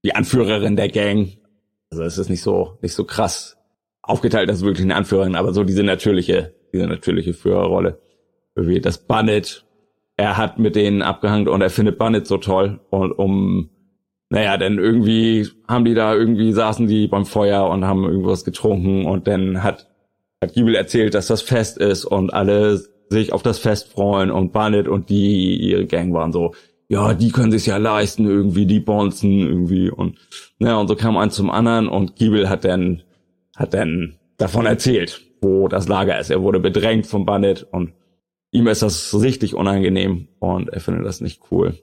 [0.03, 1.37] die Anführerin der Gang.
[1.89, 3.57] Also es ist nicht so, nicht so krass
[4.01, 7.99] aufgeteilt, dass wirklich eine Anführerin, aber so diese natürliche, diese natürliche Führerrolle.
[8.55, 9.65] Wie das Bandit,
[10.17, 13.69] er hat mit denen abgehangen und er findet Bandit so toll und um
[14.33, 19.05] naja, denn irgendwie haben die da, irgendwie saßen die beim Feuer und haben irgendwas getrunken
[19.05, 19.91] und dann hat,
[20.41, 22.81] hat Giebel erzählt, dass das Fest ist und alle
[23.13, 26.53] sich auf das Fest freuen und Barnett und die, ihre Gang waren so,
[26.89, 30.17] ja, die können sich ja leisten, irgendwie, die bonzen irgendwie und,
[30.59, 33.03] naja, und so kam eins zum anderen und Giebel hat dann,
[33.55, 36.29] hat dann davon erzählt, wo das Lager ist.
[36.29, 37.93] Er wurde bedrängt von Barnett und
[38.51, 41.79] ihm ist das richtig unangenehm und er findet das nicht cool.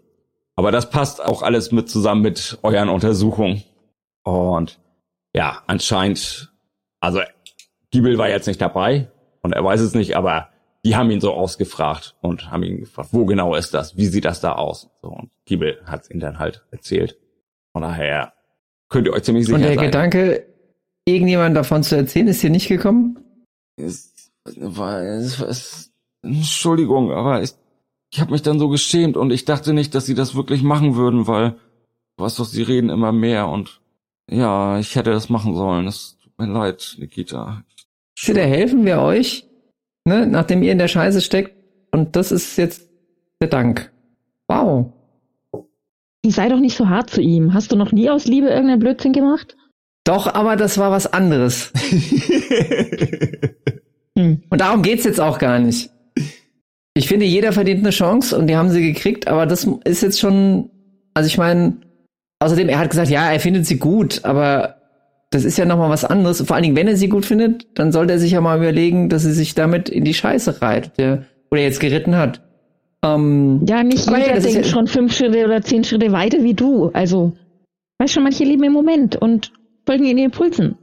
[0.55, 3.63] Aber das passt auch alles mit zusammen mit euren Untersuchungen.
[4.25, 4.79] Und
[5.35, 6.53] ja, anscheinend,
[7.01, 7.21] also
[7.91, 9.11] Giebel war jetzt nicht dabei
[9.43, 10.50] und er weiß es nicht, aber
[10.85, 13.97] die haben ihn so ausgefragt und haben ihn gefragt, wo genau ist das?
[13.97, 14.89] Wie sieht das da aus?
[15.03, 17.19] So, und Giebel hat es ihnen dann halt erzählt.
[17.73, 18.33] Von daher
[18.89, 19.85] könnt ihr euch ziemlich sicher Und der sein.
[19.85, 20.47] Gedanke,
[21.05, 23.19] irgendjemand davon zu erzählen, ist hier nicht gekommen?
[23.77, 27.53] Es, war, es, es, Entschuldigung, aber ich,
[28.13, 30.97] ich habe mich dann so geschämt und ich dachte nicht, dass sie das wirklich machen
[30.97, 31.57] würden, weil,
[32.17, 33.81] weißt du, sie reden immer mehr und
[34.31, 35.87] ja, ich hätte das machen sollen.
[35.87, 37.65] Es tut mir leid, Nikita.
[38.27, 39.47] Ihr, helfen wir euch,
[40.05, 41.55] ne, nachdem ihr in der Scheiße steckt.
[41.93, 42.89] Und das ist jetzt
[43.41, 43.93] der Dank.
[44.49, 44.93] Wow.
[46.27, 47.55] Sei doch nicht so hart zu ihm.
[47.55, 49.57] Hast du noch nie aus Liebe irgendeinen Blödsinn gemacht?
[50.05, 51.73] Doch, aber das war was anderes.
[54.19, 54.43] Hm.
[54.51, 55.91] Und darum geht's jetzt auch gar nicht.
[56.95, 60.19] Ich finde, jeder verdient eine Chance und die haben sie gekriegt, aber das ist jetzt
[60.19, 60.71] schon,
[61.15, 61.77] also ich meine,
[62.41, 64.80] außerdem, er hat gesagt, ja, er findet sie gut, aber
[65.31, 66.43] das ist ja nochmal was anderes.
[66.43, 69.09] Vor allen Dingen, wenn er sie gut findet, dann sollte er sich ja mal überlegen,
[69.09, 72.43] dass er sich damit in die Scheiße reitet, der, oder jetzt geritten hat.
[73.05, 76.55] Ähm, Ja, nicht jeder ja, denkt ja- schon fünf Schritte oder zehn Schritte weiter wie
[76.55, 76.91] du.
[76.93, 77.33] Also,
[77.99, 79.53] weißt schon, manche leben im Moment und
[79.87, 80.77] folgen ihren Impulsen.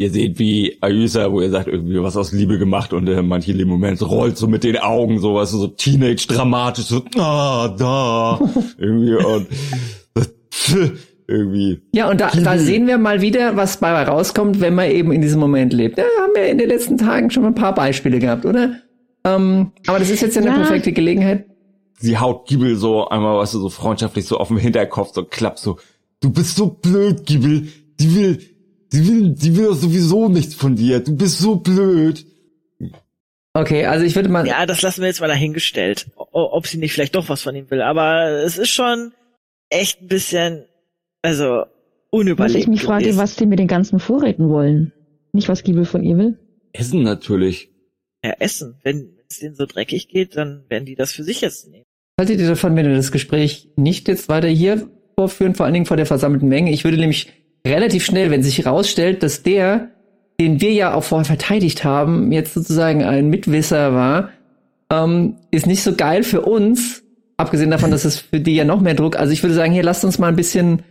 [0.00, 3.50] ihr seht wie Ayusa, wo ihr sagt, irgendwie was aus Liebe gemacht und äh, manche
[3.52, 8.38] im Moment rollt so mit den Augen, so was so Teenage-dramatisch, so, ah, da,
[8.78, 9.48] irgendwie und
[11.28, 11.82] irgendwie.
[11.94, 15.20] Ja, und da, da sehen wir mal wieder, was dabei rauskommt, wenn man eben in
[15.22, 15.98] diesem Moment lebt.
[15.98, 18.76] Ja, haben wir in den letzten Tagen schon mal ein paar Beispiele gehabt, oder?
[19.24, 20.56] Ähm, aber das ist jetzt ja eine Ja.
[20.56, 21.44] perfekte Gelegenheit.
[22.00, 25.58] sie haut Giebel so einmal, weißt du, so freundschaftlich so auf dem Hinterkopf, so klappt
[25.58, 25.78] so,
[26.20, 27.68] du bist so blöd, Giebel,
[28.00, 28.38] die will,
[28.92, 32.24] die will, die will doch sowieso nichts von dir, du bist so blöd.
[33.54, 34.46] Okay, also ich würde mal.
[34.46, 37.68] Ja, das lassen wir jetzt mal dahingestellt, ob sie nicht vielleicht doch was von ihm
[37.70, 37.82] will.
[37.82, 39.12] Aber es ist schon
[39.68, 40.64] echt ein bisschen,
[41.22, 41.66] also Was
[42.10, 42.58] unüberlegt.
[42.58, 44.92] ich mich frage, was die mit den ganzen Vorräten wollen.
[45.32, 46.38] Nicht, was Giebel von ihr will.
[46.72, 47.70] Essen natürlich.
[48.24, 48.76] Ja, Essen.
[48.82, 51.84] Wenn es denen so dreckig geht, dann werden die das für sich jetzt nehmen.
[52.18, 55.86] Haltet ihr davon, wenn wir das Gespräch nicht jetzt weiter hier vorführen, vor allen Dingen
[55.86, 56.72] vor der versammelten Menge?
[56.72, 57.32] Ich würde nämlich
[57.66, 59.90] relativ schnell, wenn sich herausstellt, dass der,
[60.40, 64.30] den wir ja auch vorher verteidigt haben, jetzt sozusagen ein Mitwisser war,
[64.90, 67.04] ähm, ist nicht so geil für uns.
[67.36, 69.16] Abgesehen davon, dass es für die ja noch mehr Druck.
[69.16, 70.82] Also ich würde sagen, hier lasst uns mal ein bisschen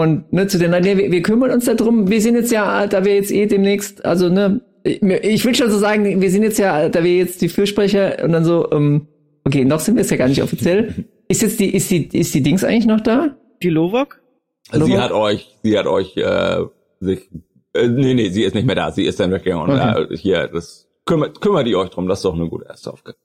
[0.00, 2.08] und ne, zu den, nee, wir, wir kümmern uns darum.
[2.08, 5.70] Wir sind jetzt ja, da wir jetzt eh demnächst, also ne, ich, ich will schon
[5.70, 9.08] so sagen, wir sind jetzt ja, da wir jetzt die Fürsprecher und dann so, ähm,
[9.44, 11.04] okay, noch sind wir es ja gar nicht offiziell.
[11.28, 13.36] Ist jetzt die, ist die, ist die Dings eigentlich noch da?
[13.62, 14.22] Die Lovok?
[14.70, 16.64] Also sie hat euch, sie hat euch äh,
[17.00, 17.28] sich,
[17.74, 19.70] äh, nee, nee, sie ist nicht mehr da, sie ist dann weggegangen.
[19.70, 20.02] Okay.
[20.02, 22.90] Und äh, hier, das kümmert, kümmert ihr euch drum, das ist doch eine gute erste
[22.90, 23.18] Aufgabe.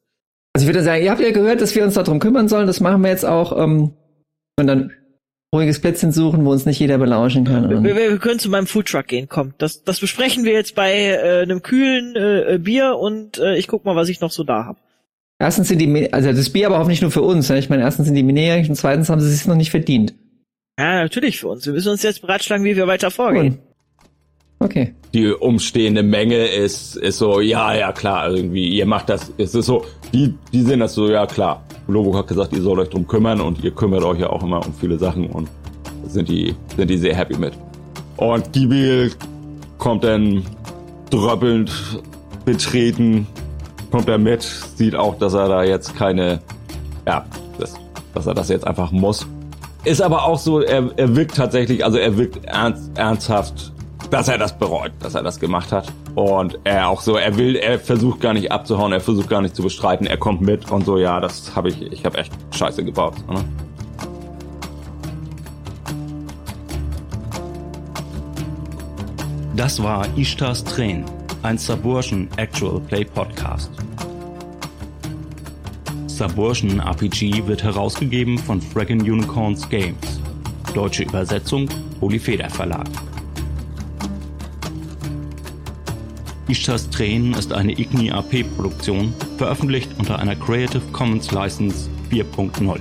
[0.52, 2.68] Also ich würde sagen, ihr habt ja gehört, dass wir uns darum kümmern sollen.
[2.68, 3.58] Das machen wir jetzt auch.
[3.58, 3.94] Ähm,
[4.60, 4.92] und dann
[5.54, 7.70] ruhiges Plätzchen suchen, wo uns nicht jeder belauschen kann.
[7.70, 9.54] Wir, wir, wir können zu meinem Foodtruck gehen, komm.
[9.58, 13.86] Das, das besprechen wir jetzt bei äh, einem kühlen äh, Bier und äh, ich guck
[13.86, 14.78] mal, was ich noch so da hab.
[15.40, 17.50] erstens sind die, also das Bier aber auch nicht nur für uns.
[17.50, 17.58] Ne?
[17.60, 20.14] Ich meine, erstens sind die minderjährig und zweitens haben sie es noch nicht verdient.
[20.78, 21.66] Ja, natürlich für uns.
[21.66, 23.60] Wir müssen uns jetzt beratschlagen, wie wir weiter vorgehen.
[24.60, 24.94] Okay.
[25.14, 29.66] Die umstehende Menge ist, ist so, ja, ja, klar, irgendwie, ihr macht das, es ist
[29.66, 31.64] so, die, die sehen das so, ja, klar.
[31.88, 34.66] Lobo hat gesagt, ihr sollt euch drum kümmern und ihr kümmert euch ja auch immer
[34.66, 35.50] um viele Sachen und
[36.08, 37.54] sind die, sind die sehr happy mit.
[38.18, 39.12] Und Gibil
[39.78, 40.44] kommt dann
[41.10, 41.72] dröppelnd
[42.46, 43.28] betreten,
[43.92, 46.40] kommt er mit, sieht auch, dass er da jetzt keine,
[47.06, 47.26] ja,
[47.60, 47.76] das,
[48.14, 49.28] dass er das jetzt einfach muss.
[49.84, 53.72] Ist aber auch so, er, er wirkt tatsächlich, also er wirkt ernst, ernsthaft,
[54.10, 55.92] dass er das bereut, dass er das gemacht hat.
[56.16, 59.56] Und er auch so, er will, er versucht gar nicht abzuhauen, er versucht gar nicht
[59.56, 62.84] zu bestreiten, er kommt mit und so, ja, das habe ich, ich habe echt Scheiße
[62.84, 63.16] gebaut.
[63.30, 63.44] Ne?
[69.56, 71.06] Das war Ishtars Tränen,
[71.42, 73.72] ein Saburschen Actual Play Podcast.
[76.08, 80.22] Saburschen RPG wird herausgegeben von Fraggin Unicorns Games.
[80.74, 82.88] Deutsche Übersetzung Polyfeder Verlag.
[86.48, 92.80] Ishtars Tränen ist eine Igni AP Produktion, veröffentlicht unter einer Creative Commons License 4.0.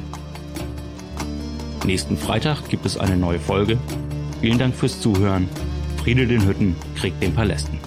[1.86, 3.78] Nächsten Freitag gibt es eine neue Folge.
[4.42, 5.48] Vielen Dank fürs Zuhören.
[5.96, 7.78] Friede den Hütten, Krieg den Palästen.